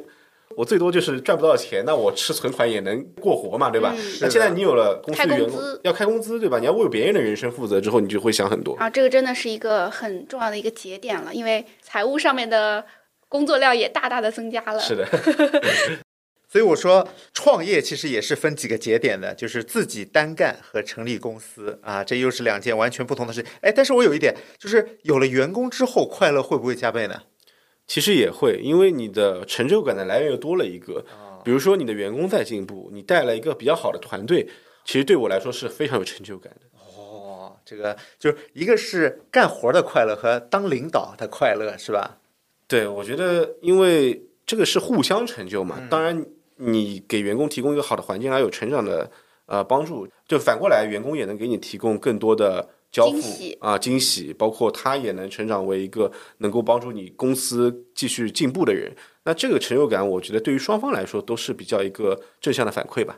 [0.56, 3.94] 我最多就是赚不到钱，那我吃存款也能过活嘛，对吧？
[3.96, 6.58] 嗯那现在你有了公司员工资要开工资，对吧？
[6.58, 8.74] 你要为别人的人生负责之后，你就会想很多。
[8.76, 12.84] 啊，这个真的是一个很重要的一个节点了，因为财务上面的
[13.28, 14.78] 工作量也大大的增加了。
[14.78, 15.06] 是的，
[16.50, 23.50] 所以我说，创业其实也是分几个节点的，就是自己单干和成立公司啊，这又是两件完全不同的事情。
[23.62, 27.22] 哎，但是我有一点，就是有了员工之后，快乐会不会加倍呢？
[27.92, 31.04] 其实也会，因为你的成就感的来源又多了一个。
[31.44, 34.48] 比如说你的员工在进步，你带来一个比较好的团队，
[34.82, 36.66] 其实对我来说是非常有成就感的。
[36.96, 42.16] 哦，这个就是一个是干活的快乐和当领导的快乐，是吧？
[42.66, 45.78] 对，我觉得因为这个是互相成就嘛。
[45.90, 46.24] 当然，
[46.56, 49.10] 你给员工提供一个好的环境，还有成长的
[49.44, 58.94] 呃帮助，就反过来，员工也能给你提供更多的交付惊喜啊惊喜，包括他也能成长为一个能够帮助你公司继续进步的人。
[59.24, 63.16] 那这个成就感，我觉得对于双方来说都是比较一个正向的反馈吧。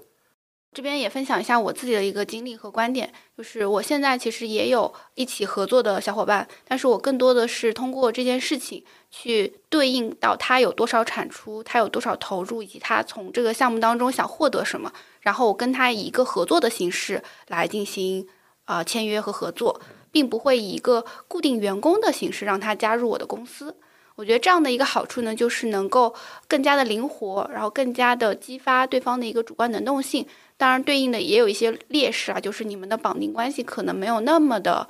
[0.73, 18.27] 这边也分享一下我自己的一个经历和观点，就是我现在其实也有一起合作的小伙伴，但是我更多的是通过这件事情去对应到他有多少产出，他有多少投入，以及他从这个项目当中想获得什么，然后我跟他以一个合作的形式来进行
[18.65, 23.77] 啊、签约和合作，并不会以一个固定员工的形式让他加入我的公司。
[24.17, 26.15] 我觉得这样的一个好处呢，就是能够
[26.47, 30.25] 更加的灵活，然后更加的激发对方的一个主观能动性。
[30.57, 34.89] 当然，对应的也有一些劣势啊，就是你们的绑定关系可能没有那么的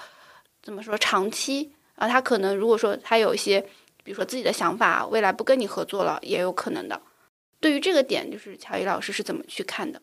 [0.62, 2.06] 怎么说长期啊。
[2.06, 3.62] 他可能如果说他有一些，
[4.02, 7.00] 比如说自己的想法，未来不跟你合作了，也有可能的。
[7.60, 10.02] 对于这个点，就是乔伊老师是怎么去看的？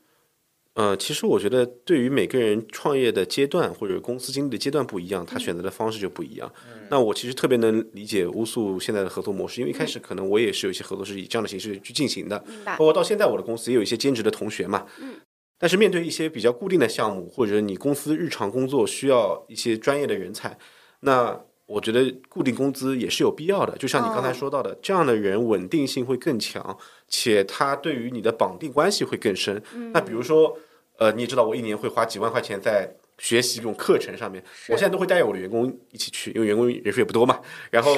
[0.73, 6.49] 呃，其实我觉得对于每个人创业的阶段或者公司经历的阶段不一样，他选择的方式就不一样。
[6.89, 12.77] 那我其实特别能理解乌素现在的合作模式，因为一开始可能我也是有一些合作是以这样的形式去进行的，包。
[12.77, 14.85] 括到现在我的公司也有一些兼职的同学嘛。
[14.99, 15.15] 嗯。
[15.59, 20.57] 但是面对一些比较固定的项目，或者你公司日常工作需要一些专业的人才，
[21.01, 21.39] 那
[21.71, 23.77] 我觉得固定工资也是有必要的。
[23.77, 29.61] 就像你刚才哦说到的，这样的人稳定性会更强，且他对于你的绑定关系会更深。
[29.73, 30.57] 嗯那比如说，
[30.97, 37.95] 呃，你也知道我一年会花几万块钱在学习这种课程上面，我现在都会带着我的员工一起去，因为员工人数也不多嘛，然后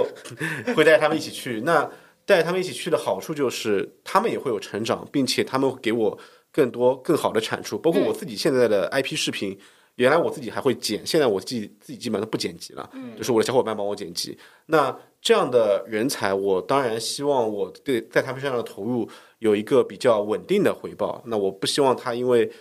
[0.75, 1.61] 会带着他们一起去。
[1.61, 1.89] 那
[2.25, 6.17] 带着他们一起去的好处就是，他们也会有成长，并且他们会给我
[6.51, 7.77] 更多更好的产出。
[7.77, 9.57] 包括我自己现在的 IP 视频，
[9.95, 14.37] 原来我自己还会剪，现在我自己自己基本上都不剪辑了，就是我的小伙伴帮我剪辑。
[14.65, 19.07] 那这样的人才，我当然希望我对在他们身上的投入
[19.39, 21.21] 有一个比较稳定的回报。
[21.27, 22.51] 那我不希望他因为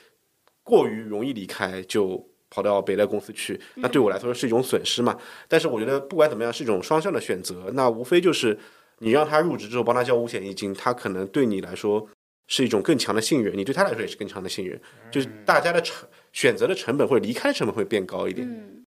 [0.63, 5.19] 过于容易离开就跑到别的公司去，那对我来说是一种损失嘛。
[5.49, 8.57] 但是我觉得不管怎么样是一种双向的选择，那无非就是
[8.99, 12.07] 你让他入职之后帮他交五险一金，他可能对你来说
[12.47, 14.79] 是一种更强的信任，你对他来说也是更强的信任，
[15.11, 18.49] 就是大家的成选择的成本或者离开的成本会变高一点。
[18.49, 18.85] 嗯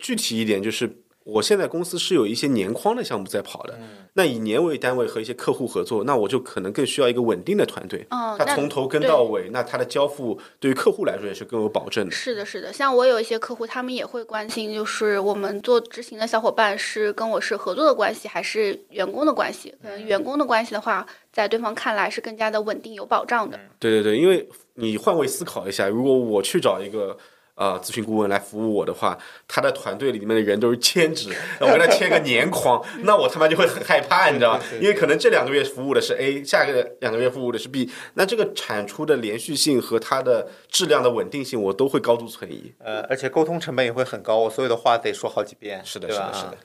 [0.00, 0.90] 具体一点就是，
[1.24, 3.78] 我现在公司是有一些年框的项目在跑的，
[4.14, 12.10] 那以年为单位和一些客户合作，那我就可能更需要一个稳定的团队，哦，他从头跟到尾，那他的交付对于客户来说也是更有保证的。
[12.10, 19.72] 是的，是的，像我有一些客户，他们也会关心，就是我们做执行的小伙伴是跟我是合作的关系，还是员工的关系？
[19.80, 23.58] 可能员工的关系的话，在对方看来是更加的稳定、有保障的。
[23.78, 27.16] 对对对，因为你换位思考一下，如果我去找一个
[27.54, 29.18] 呃咨询顾问来服务我的话，
[29.48, 34.64] 他的团队里面的人都是兼职，我给他签个年框，那我他妈就会很害怕，你知道吗？
[34.80, 42.72] 因为可能这两个月服务的是 A，下个两个月服务的是 B，那这个产出的连续性和它的质量的稳定性，我都会高度存疑。
[42.78, 45.80] 呃，而且沟通成本也会很高，我所有的话得说好几遍。
[45.84, 46.58] 是的，是的，是的。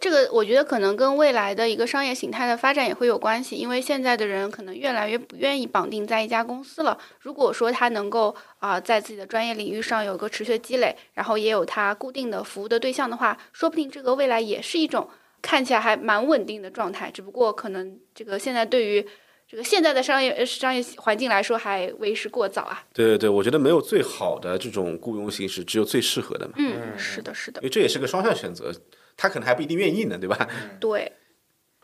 [0.00, 6.98] 这个我觉得可能跟未来的一个商业形态的发展也会有关系，因为现在的人可能越来越不愿意绑定在一家公司了。
[7.20, 15.08] 如果说他能够啊、在自己的专业领域上有个持续的积累，然后也有他固定的服务的对象的话，说不定这个未来也是一种
[15.42, 17.10] 看起来还蛮稳定的状态。
[17.10, 19.06] 只不过可能这个现在对于
[19.48, 22.84] 这个现在的商业呃商业环境来说还为时过早啊。
[22.92, 26.54] 对对对，我觉得没有最好的这种雇佣形式，只有最适合的嘛。
[26.56, 28.72] 嗯，是的，是的因，为这也是个双向选择，
[29.20, 30.48] 他可能还不一定愿意呢，对吧？
[30.80, 31.12] 对，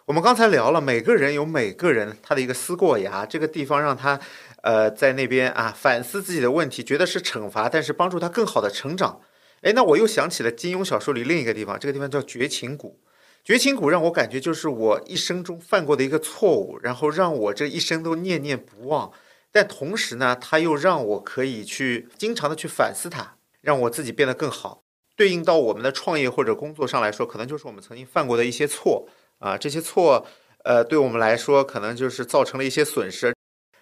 [0.07, 4.18] 我们刚才聊了，每个人有每个人他的一个思过崖，这个地方让他
[4.62, 9.20] 呃在那边啊反思自己的问题，觉得是惩罚，但是帮助他更好的成长。
[9.61, 12.99] 哎，那我又想起了金庸小说里另一个地方，这个地方叫绝情谷。
[13.45, 19.12] 绝情谷让我感觉就是我一生中犯过的一个错误，然后让我这一生都念念不忘。
[19.53, 24.82] 但同时呢，它又让我可以去经常的去反思它，让我自己变得更好。
[25.16, 29.08] 对应到我们的创业或者工作上来说，可能就是我们曾经犯过的一些错
[29.38, 30.24] 啊，这些错，
[30.62, 33.34] 呃，对我们来说可能就是造成了一些损失，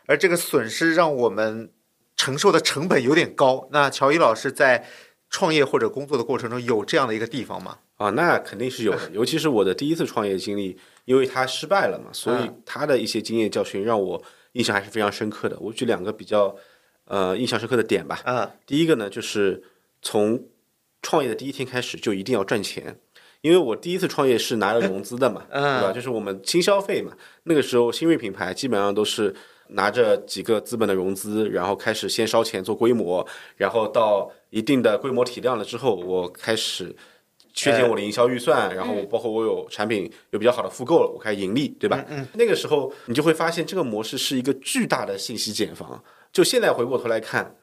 [0.07, 1.72] 而这个损失让我们
[2.16, 3.68] 承受的成本有点高。
[3.72, 4.87] 那乔伊老师在
[5.28, 7.78] 创业或者工作的过程中有这样的一个地方吗？
[7.97, 14.22] 啊，那肯定是有的， 尤其是我的第一次创业经历，因为他失败了嘛，所以嗯他的一些经验教训让我
[14.53, 15.57] 印象还是非常深刻的。
[15.59, 16.55] 我举两个比较
[17.07, 18.20] 呃印象深刻的点吧。
[18.24, 19.62] 啊，第一个呢，就是
[20.03, 20.41] 从
[21.05, 22.99] 创业的第一天开始就一定要赚钱，
[23.43, 25.93] 因为我第一次创业是拿了融资的嘛，嗯对吧？
[25.93, 27.13] 就是我们轻消费嘛，
[27.45, 29.33] 那个时候新锐品牌基本上都是
[29.69, 33.25] 拿着几个资本的融资，然后开始先烧钱做规模，
[33.57, 36.97] 然后到一定的规模体量了之后，我开始。
[37.57, 42.05] 削减我的营销预算，然后包括我有产品有比较好的复购了，我开始盈利，对吧？
[42.09, 46.03] 嗯那个时候你就会发现这个模式是一个巨大的信息茧房。
[46.33, 47.55] 就现在回过头来看，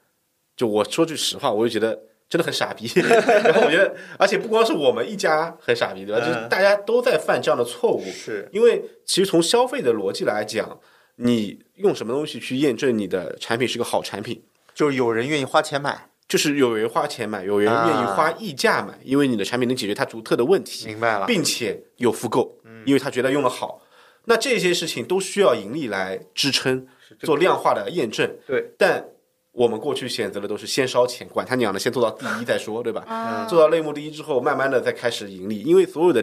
[0.56, 2.02] 就我说句实话，我就觉得
[2.32, 2.90] 真的很傻逼。
[3.44, 6.22] 然后我觉得，而且不光是我们一家很傻逼，对吧？
[6.24, 8.02] 嗯就是大家都在犯这样的错误。
[8.06, 10.80] 是因为其实从消费的逻辑来讲，
[11.18, 14.42] 你用什么东西去验证你的产品是个好产品？
[14.74, 20.88] 就是有人愿意花钱买，就是有人花钱买，有人愿意花溢价买，因为你的产品能解决它独特的问题。
[20.88, 21.26] 明白了。
[21.28, 23.82] 并且有复购，嗯因为他觉得用的好。
[24.26, 26.88] 那这些事情都需要盈利来支撑，
[27.22, 28.38] 做量化的验证。
[28.48, 29.04] 对，但
[29.52, 33.04] 我们过去选择的都是先烧钱，管他娘的，先做到第一再说，对吧？
[33.08, 36.22] 啊做到类目第一之后，慢慢的再开始盈利，因为所有的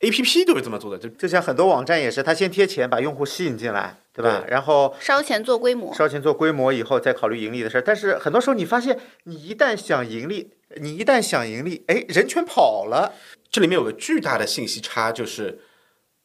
[0.00, 4.40] A P P 都是这么做的，就就像很多网站也是，他先贴钱把用户吸引进来，对吧？
[4.40, 7.80] 对然后烧钱做规模，烧钱做规模以后再考虑盈利的事儿。
[7.80, 13.12] 但是很多时候你发现，你一旦想盈利，你一旦想盈利，哎，人全跑了。
[13.50, 15.60] 这里面有个巨大的信息差，就是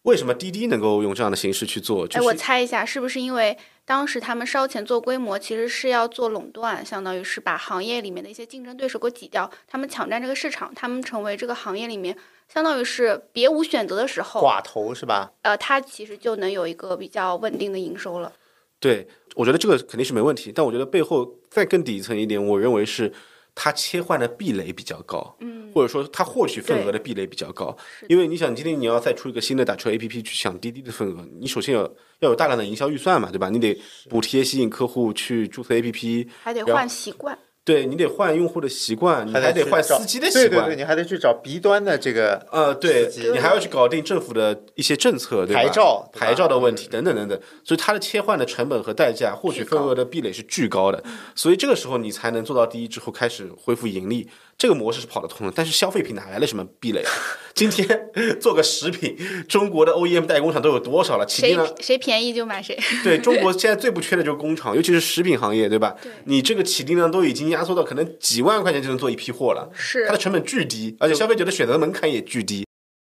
[0.03, 2.07] 为什么滴滴能够用这样的形式去做？
[2.07, 3.57] 就哎，我猜一下，是不是因为
[3.87, 12.13] 当时他们烧钱做规模，其实是要做垄断，相当于是把行业里面的一些竞争对手给挤掉，他们抢占这个市场，他们成为这个行业里面
[12.53, 15.31] 相当于是别无选择的时候，寡头是吧？
[15.43, 18.33] 呃，他其实就能有一个比较稳定的营收了。
[18.77, 23.13] 对，我觉得这个肯定是没问题，但我觉得背后再更底层一点，我认为是
[23.59, 27.75] 它切换的壁垒比较高，嗯，或者说它获取份额的壁垒比较高。
[28.07, 31.81] 因为你想，今天你要再出一个新的打车 APP 去抢滴滴的份额，你首先要
[32.19, 33.49] 要有大量的营销预算嘛，对吧？
[33.49, 33.75] 你得
[34.07, 37.35] 补贴吸引客户去注册 APP，还得换习惯。
[37.67, 40.75] 对你得换用户的习惯，你还得换司机的习惯对对对，。
[40.77, 45.61] 你还得去找 B 端的这个呃，对你还要去搞定政府的一些政策，对吧？
[45.61, 51.03] 牌照牌照的问题等等等等，所以它的切换的成本和代价，获取份额的壁垒是巨高的，
[51.35, 55.53] 所以这个时候你才能做到第一之后开始恢复盈利，这个模式是跑得通的。
[55.55, 57.11] 但是消费品哪来的什么壁垒啊？
[57.53, 61.25] 今天 做个食品，中国的 OEM 代工厂都有多少了？
[61.25, 61.75] 起谁定了。
[61.79, 62.77] 谁便宜就买谁。
[63.03, 65.95] 对中国现在最不缺的就是工厂，尤其是食品行业，对吧？
[66.01, 72.65] 对你这个起订量都已经压缩到可能几万块钱就能做一批货了，是它的成本巨低，而且消费者的选择门槛也巨低。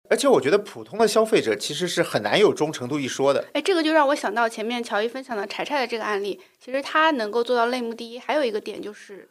[0.09, 3.45] 而且我觉得普通的消费者其实是很难有忠诚度一说的。
[3.53, 9.29] 哎，这个就让我想到前面乔伊分享的柴柴的这个案例，其实他能够做到类目第一，还有一个点就是，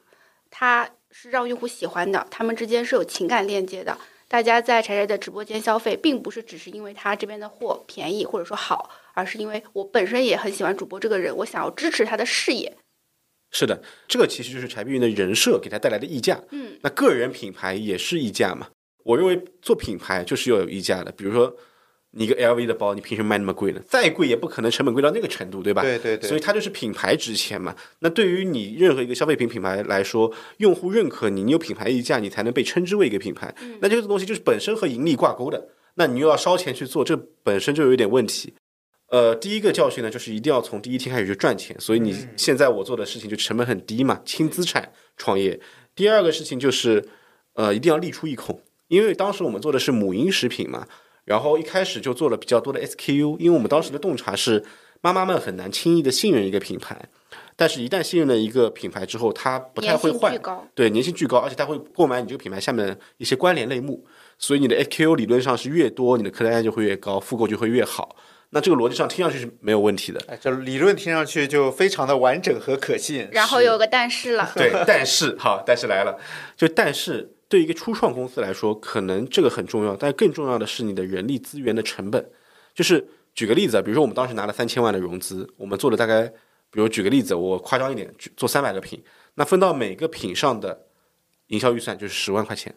[0.51, 3.97] 他是让用户喜欢的，他们之间是有情感链接的。
[4.29, 12.77] 大家在柴柴的直播间消费，并不是只是因为他这边的货便宜或者说好，而是因为我本身也很喜欢主播这个人，我想要支持他的事业。
[13.51, 16.39] 是的，这个其实就是柴碧云的人设给他带来的溢价。
[16.51, 18.69] 嗯，那个人品牌也是溢价嘛？
[19.05, 21.11] 我认为做品牌就是要有溢价的。
[21.13, 21.57] 比如说，
[22.13, 23.81] 你一个 LV 的包，你凭什么卖那么贵呢？
[23.87, 25.83] 再贵也不可能成本贵到那个程度，对吧？
[25.83, 27.77] 对对对所以它就是品牌值钱嘛。
[27.99, 33.55] 那对于你任何一个消费品品牌来说，用户认可你，你有品牌溢价，你才能被称之为一个品牌。
[33.81, 38.55] 那这个东西就是本身和盈利挂钩的，那你又要烧钱去做，这本身就有点问题。
[39.11, 41.75] 呃，第一个教训呢，就是一定要从第一天开始就赚钱。
[41.81, 45.59] 所以你现在我做的事情就成本很低嘛，轻资产创业。
[45.95, 47.03] 第二个事情就是，
[47.55, 50.87] 呃，一定要立出一孔，因为当时我们做的是母婴食品嘛，
[51.29, 54.65] 然后一开始就做了比较多的 SKU，因为我们当时的洞察是，
[55.03, 56.99] 妈妈们很难轻易的信任一个品牌，
[57.55, 60.35] 但是一旦信任了一个品牌之后，它不太会换。
[60.75, 64.03] 对，粘性巨高，而且它会购买你这个品牌下面的一些关联类目，
[64.39, 68.17] 所以你的 SKU 理论上是越多，你的客单价就会越高，复购就会越好。
[68.51, 73.29] 那这个逻辑上听上去是没有问题的，哎，这理论听上去就非常的完整和可信。
[73.31, 76.19] 然后有个但是了，对，但是好，但是来了，
[76.57, 82.31] 就但是对于一个初创公司来说，可能这个很重要，但更重要的是你的人力资源的成本。
[82.75, 86.23] 就是举个例子啊，比如说我们当时拿了三千万的融资，我们做了大概，
[86.71, 89.03] 比如举个例子，我夸张一点，做三百个品，
[89.35, 90.87] 那分到每个品上的
[91.47, 92.75] 营销预算就是十万块钱。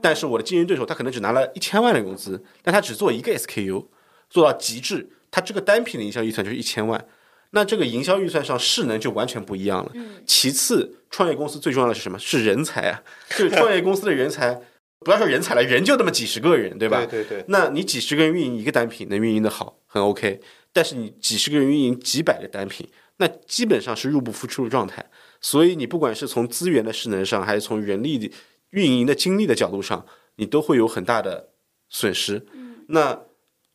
[0.00, 3.86] 但是我的竞争对手他可能只拿了一千万的融资，但他只做一个 SKU，
[4.28, 7.04] 做到极致，他这个单品的营销预算就是一千万。
[7.50, 9.92] 那这个营销预算上势能就完全不一样了。
[10.26, 12.18] 其次，创业公司最重要的是什么？
[12.18, 13.02] 是人才啊！
[13.30, 14.60] 就是创业公司的人才，
[15.00, 17.06] 不要说人才了，人就那么几十个人，对吧？
[17.06, 20.40] 对对对，那你几十个人运营一个单品，能运营的好，很 OK。
[20.74, 22.86] 但是你几十个人运营几百个单品，
[23.16, 25.04] 那基本上是入不敷出的状态。
[25.40, 28.30] 所以你不管是从资源的势能上，还是从人力的
[28.70, 30.04] 运营的精力的角度上，
[30.36, 31.48] 你都会有很大的
[31.88, 32.46] 损失。
[32.88, 33.18] 那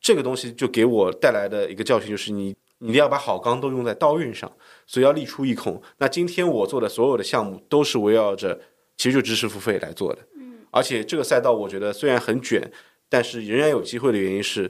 [0.00, 2.54] 这个东西就给我带来的一个教训就是你。
[2.78, 4.50] 你一定要把好钢都用在刀刃上，
[4.86, 5.80] 所以要立出一孔。
[5.98, 8.60] 那今天我做的所有的项目都是围绕着，
[8.96, 10.20] 其实就知识付费来做的。
[10.70, 12.70] 而且这个赛道我觉得虽然很卷，
[13.08, 14.66] 但是仍然有机会的原因是，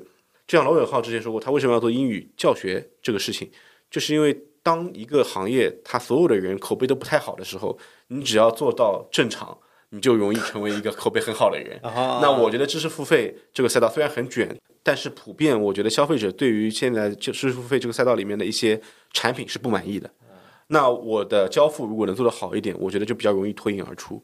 [0.47, 3.51] 就像罗永浩之前说过，他为什么要做英语教学这个事情，
[3.91, 7.79] 就是因为当一个行业它所有的人口碑都不太好的时候，
[8.09, 9.59] 你只要做到正常，
[9.95, 11.79] 你就容易成为一个口碑很好的人。
[11.87, 18.81] 啊那我觉得知识付费这个赛道虽然很卷，但是普遍我觉得消费者对于现在知识付费这个赛道里面的一些
[19.13, 20.11] 产品是不满意的。
[20.69, 24.21] 那我的交付如果能做得好一点，我觉得就比较容易脱颖而出。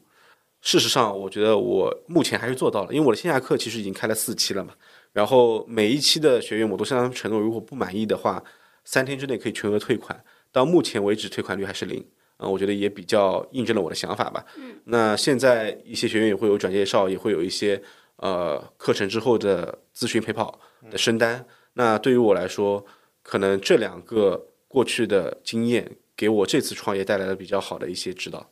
[0.59, 4.73] 事实上，我觉得我目前还是做到了，因为我的线下课其实已经开了四期了嘛。
[5.13, 8.43] 然后每一期的学员我都向他们承诺，如果不满意的话，
[8.83, 10.23] 三天之内可以全额退款。
[10.51, 12.05] 到目前为止，退款率还是零。
[12.41, 14.43] 啊、我觉得也比较印证了我的想法吧。
[14.57, 17.79] 嗯，那现在一些学员也会有转介绍，也会有一些
[18.15, 21.45] 呃课程之后的咨询陪跑的升单。
[21.73, 22.83] 那对于我来说，
[23.21, 28.49] 可能这两个过去的经验给我这次创业带来了比较好的一些指导。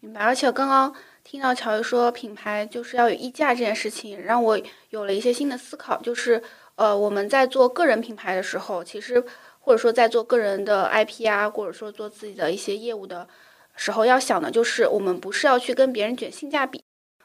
[0.00, 0.20] 明白。
[0.20, 4.58] 而且刚刚听到乔伊说品牌就是要有溢价这件事情，让我
[4.90, 6.42] 有了一些新的思考，就是
[6.76, 9.22] 呃我们在做个人品牌的时候，其实
[9.64, 13.26] 或者说在做个人的 IP 啊，或者说做自己的一些业务的
[13.76, 16.82] 时候，要想的就是我们不是要去跟别人卷性价比，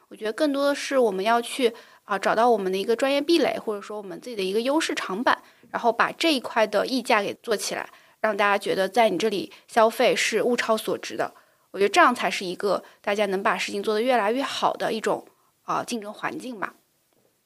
[0.08, 1.74] 我觉得更多的是我们要去
[2.04, 7.90] 啊、找到我们的一个专业壁垒，或者说我们自己的一个优势长板，然后把这一块的溢价给做起来。
[8.20, 11.32] 让大家觉得在你这里消费是物超所值的。
[11.70, 15.24] 我觉得这样才是一个大家能把事情做得越来越好的一种
[15.62, 16.74] 啊、竞争环境吧。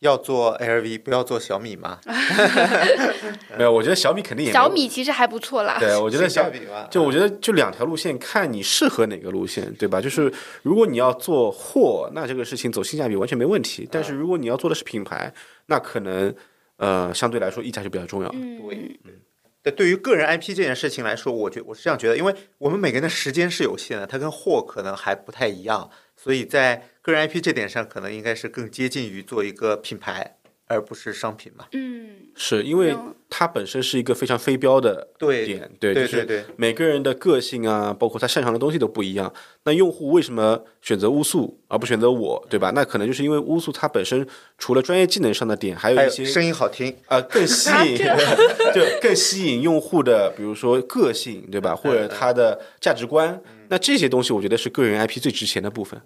[0.02, 1.98] 要做 LV，不要做小米吗。
[3.56, 5.76] 没有，我觉得小米肯定也小米其实还不错啦。
[5.78, 10.00] 对，我觉得小性价比嘛，就我觉得就两条路线，看你适合哪个路线，对吧？
[10.00, 10.32] 就是
[10.62, 13.88] 如果你要做货，那这个事情走性价比完全没问题。
[13.90, 15.32] 但是如果你要做的是品牌，
[15.66, 16.34] 那可能
[16.78, 18.30] 呃相对来说溢价就比较重要。
[18.34, 18.60] 嗯，
[19.62, 25.88] 对，对于个人 IP 这件事情来说，我觉我是这样觉得，因为我们每个人的时间是有限的，它跟货可能还不太一样，
[26.22, 30.36] 所以在个人 IP 这点上，可能应该是更接近于做一个品牌，
[30.68, 31.66] 而不是商品嘛。
[31.72, 39.32] 嗯，是因为嗯它本身是一个非常非标的对点，对，就是对对对每个人的个性啊，包括他擅长的东西都不一样。
[39.64, 42.70] 那用户为什么选择乌素而不选择我，对吧？
[42.74, 44.24] 那可能就是因为乌素它本身
[44.58, 47.96] 除了专业技能上的点，还有一些声音好听，啊、更吸引，
[48.74, 51.74] 就更吸引用户的，比如说个性，对吧？
[51.74, 53.40] 或者他的价值观，
[53.72, 55.98] 那这些东西我觉得是个人 IP 最值钱的部分。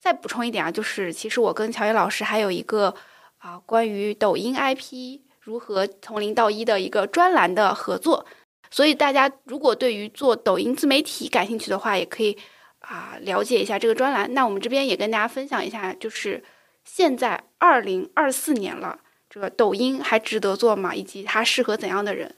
[0.00, 2.94] 再补充一点啊，就是其实我跟乔伊老师还有一个
[3.36, 8.24] 啊、关于抖音 IP 如何从零到一的一个专栏的合作，
[8.70, 12.38] 所以大家如果对于做抖音自媒体感兴趣的话，也可以
[12.78, 14.32] 啊、了解一下这个专栏。
[14.32, 16.42] 那我们这边也跟大家分享一下，就是
[16.86, 20.94] 现在二零二四年了，这个抖音还值得做吗？
[20.94, 22.34] 以及它适合怎样的人？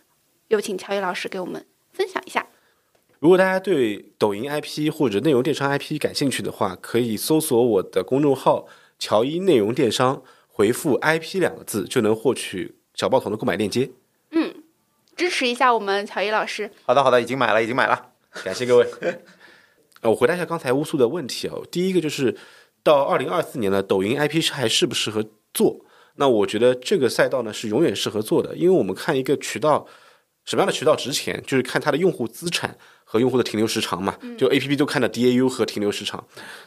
[0.49, 2.45] 有请乔伊老师给我们分享一下。
[3.27, 8.69] 如果大家对抖音 IP 或者内容电商 IP 感兴趣的话，可以搜索我的公众号
[9.01, 13.91] “乔伊内容电商”，回复 “IP” 两个字就能获取小报童的购买链接。
[14.31, 14.55] 嗯
[15.17, 16.71] 支持一下我们乔伊老师。
[16.85, 18.11] 好的好的，已经买了已经买了。
[18.45, 18.87] 感谢各位。
[20.03, 21.57] 呃，我回答一下刚才乌苏的问题啊。
[21.69, 22.37] 第一个就是
[22.85, 25.85] 到二零二四年了，抖音 IP 是还适不适合做？
[26.15, 29.85] 那我觉得这个赛道呢是永远适合做的，因为我们看一个渠道
[30.45, 34.15] 什么样的渠道值钱，就是看它的用户资产和用户的停留时长嘛。
[34.37, 36.23] 就 APP 都看到 DAU 和停留时长。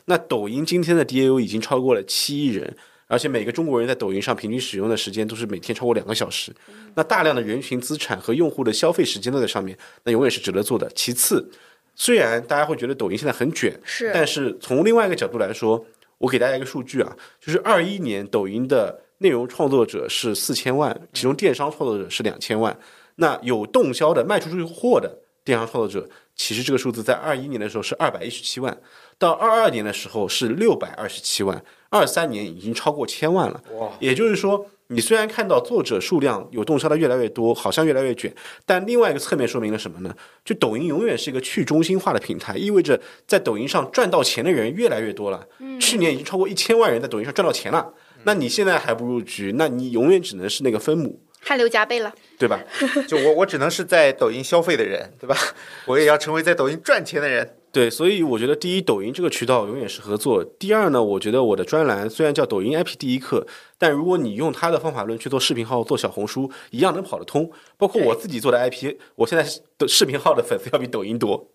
[0.05, 2.75] 那抖音今天的 DAU 已经超过了七亿人。
[3.11, 6.53] 而且每个中国人在抖音上平均使用的时间都是每天超过两个小时，
[6.93, 10.87] 那大量的人群资产和用户的消费时间都在上面，那永远是值得做的。
[10.93, 11.49] 其次，
[11.95, 15.83] 虽然大家会觉得抖音现在很卷，是但是从另外一个角度来说，
[16.19, 22.77] 我给大家一个数据啊，就是二一年抖音的内容创作者是四千万，其中电商创作者是两千万。
[23.15, 25.17] 那有动销的卖出去货的
[25.49, 28.77] 电商创作者，其实这个数字在二一年的时候是二百一十七万，
[29.17, 33.59] 到二二年的时候是六百二十七万，二三年已经超过千万了。
[33.73, 38.31] 哇，也就是说，你虽然看到作者数量有动销的越来越多，好像越来越卷，
[38.63, 40.15] 但另外一个侧面说明了什么呢？
[40.45, 45.47] 就抖音永远是一个去中心化的平台，意味着在抖音上赚到钱的人越来越多了。
[45.81, 47.91] 去年已经超过一千万人在抖音上赚到钱了，
[48.23, 52.13] 那你现在还不入局，那你永远只能是那个分母，汗流浃背了。
[52.37, 52.57] 对吧？
[53.05, 55.35] 就我我只能是在抖音消费的人，对吧？
[55.85, 57.55] 我也要成为在抖音赚钱的人。
[57.71, 63.45] 对，所以我觉得第一，抖音这个渠道永远是合作；第二呢，我觉得我的专栏虽然叫抖音 IP 第一课，
[63.77, 67.51] 但如果你用它的方法论去做视频号、做小红书，一样能跑得通。
[67.77, 69.45] 包括我自己做的 IP，我现在
[69.77, 71.45] 的视频号的粉丝要比抖音多，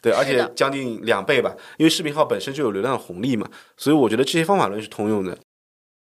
[0.00, 5.36] 对，而且将近两倍吧，因为视频号本身就有流量红利嘛，所以我觉得这些方法论是通用的。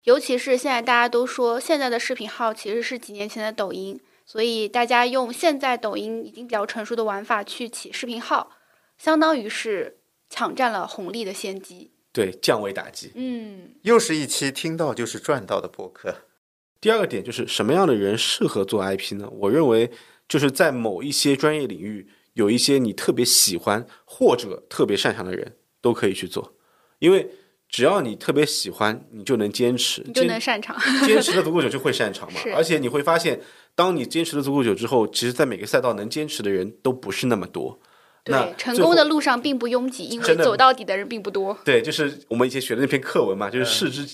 [0.05, 8.51] 尤其是现在大家都说，现在的视频号其实是几年前的抖音，所以大家用现在抖音已经比较成熟的玩法去起视频号，
[8.99, 11.93] 相当于是抢占了红利的先机。
[12.13, 13.13] 对，降维打击。
[13.15, 16.15] 嗯，又是一期听到就是赚到的播客。
[16.81, 19.31] 第二个点就是什么样的人适合做 IP 呢？
[19.31, 19.91] 我认为
[20.29, 26.55] 就是在某一些专业领域，有一些你特别喜欢或者特别擅长的人都可以去做，
[26.99, 27.31] 因为
[27.73, 30.77] 只要你特别喜欢，你就能坚持，你就能擅长。
[31.07, 32.53] 坚持的足够久就会擅长嘛 是。
[32.53, 33.41] 而且你会发现，
[33.75, 37.81] 当你坚持的足够久之后，其实在每个赛道能坚持的人都不是那么多。
[38.27, 41.59] 那对，成功的路上并不拥挤，因为走到底的人并不多。
[41.65, 44.07] 对，就是我们以前学的那篇课文嘛，就是视之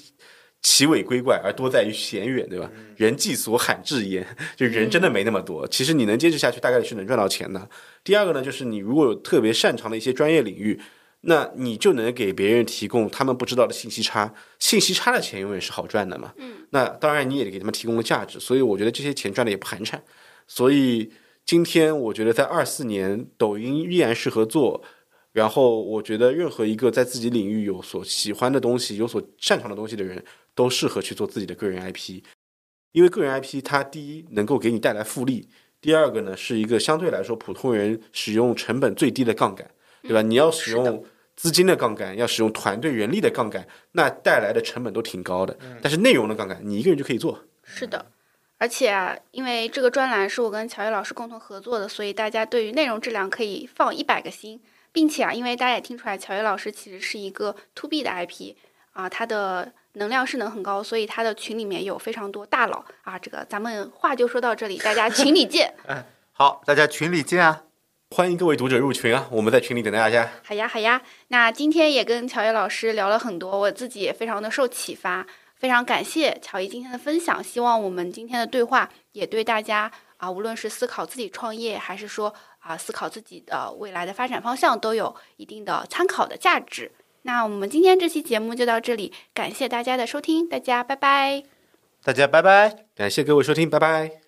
[0.62, 2.70] 其伟归怪，而多在于嫌远，对吧？
[2.96, 4.24] 人迹所罕至焉，
[4.56, 5.66] 就人真的没那么多。
[5.66, 7.68] 其实你能坚持下去，大概率是能赚到钱的。
[8.04, 10.80] 第二个呢，就是你如果有特别擅长的一些专业领域，
[11.22, 16.32] 那你就能给别人提供他们不知道的信息差，信息差的钱永远是好赚的嘛。
[16.36, 19.98] 嗯，那当然你也给他们提供了价值，所以我觉得这些钱赚的也不寒碜。
[20.46, 21.10] 所以
[21.44, 24.82] 今天我觉得在二四年，抖音依然适合做。
[25.30, 30.24] 然后我觉得任何一个在自己领域有所喜欢的东西、有所擅长的东西的人，
[30.54, 32.22] 都适合去做自己的个人 IP，
[32.92, 35.48] 因为个人 IP 它第一能够给你带来复利，
[35.80, 39.70] 第二个呢是一个相对来说普通人使用成本最低的杠杆，
[40.02, 40.22] 对吧？
[40.22, 41.04] 你要使用
[41.36, 45.56] 资金的杠杆，要使用团队人力的杠杆，那带来的成本都挺高的。
[45.80, 47.44] 但是内容的杠杆，你一个人就可以做。
[47.64, 48.06] 是的，
[48.58, 54.60] 而且啊，因为这个专栏是我跟乔伊老师共同合作的，所以大家对于内容质量可以放一百个心，
[54.90, 58.54] 并且啊，因为大家也听出来，乔伊老师其实是一个 to B 的 IP
[58.92, 63.18] 啊，他的能量势能很高，所以他的群里面有非常多大佬啊。
[63.18, 65.74] 这个咱们话就说到这里，大家群里见。
[66.32, 67.64] 好，大家群里见啊！
[68.10, 69.28] 欢迎各位读者入群啊！
[69.30, 70.28] 我们在群里等大家。
[70.42, 71.00] 好呀，好呀。
[71.28, 75.26] 那今天也跟乔伊老师聊了很多，我自己也非常的受启发，
[75.56, 77.44] 非常感谢乔伊今天的分享。
[77.44, 86.90] 希望我们今天的对话也对大家啊，无论是思考自己创业，还是说啊思考自己的未来的发展方向，都有一定的参考的价值。
[87.22, 91.44] 那我们今天这期节目就到这里，感谢大家的收听，大家拜拜。
[92.02, 92.86] 大家拜拜。
[92.96, 94.27] 感谢各位收听，拜拜。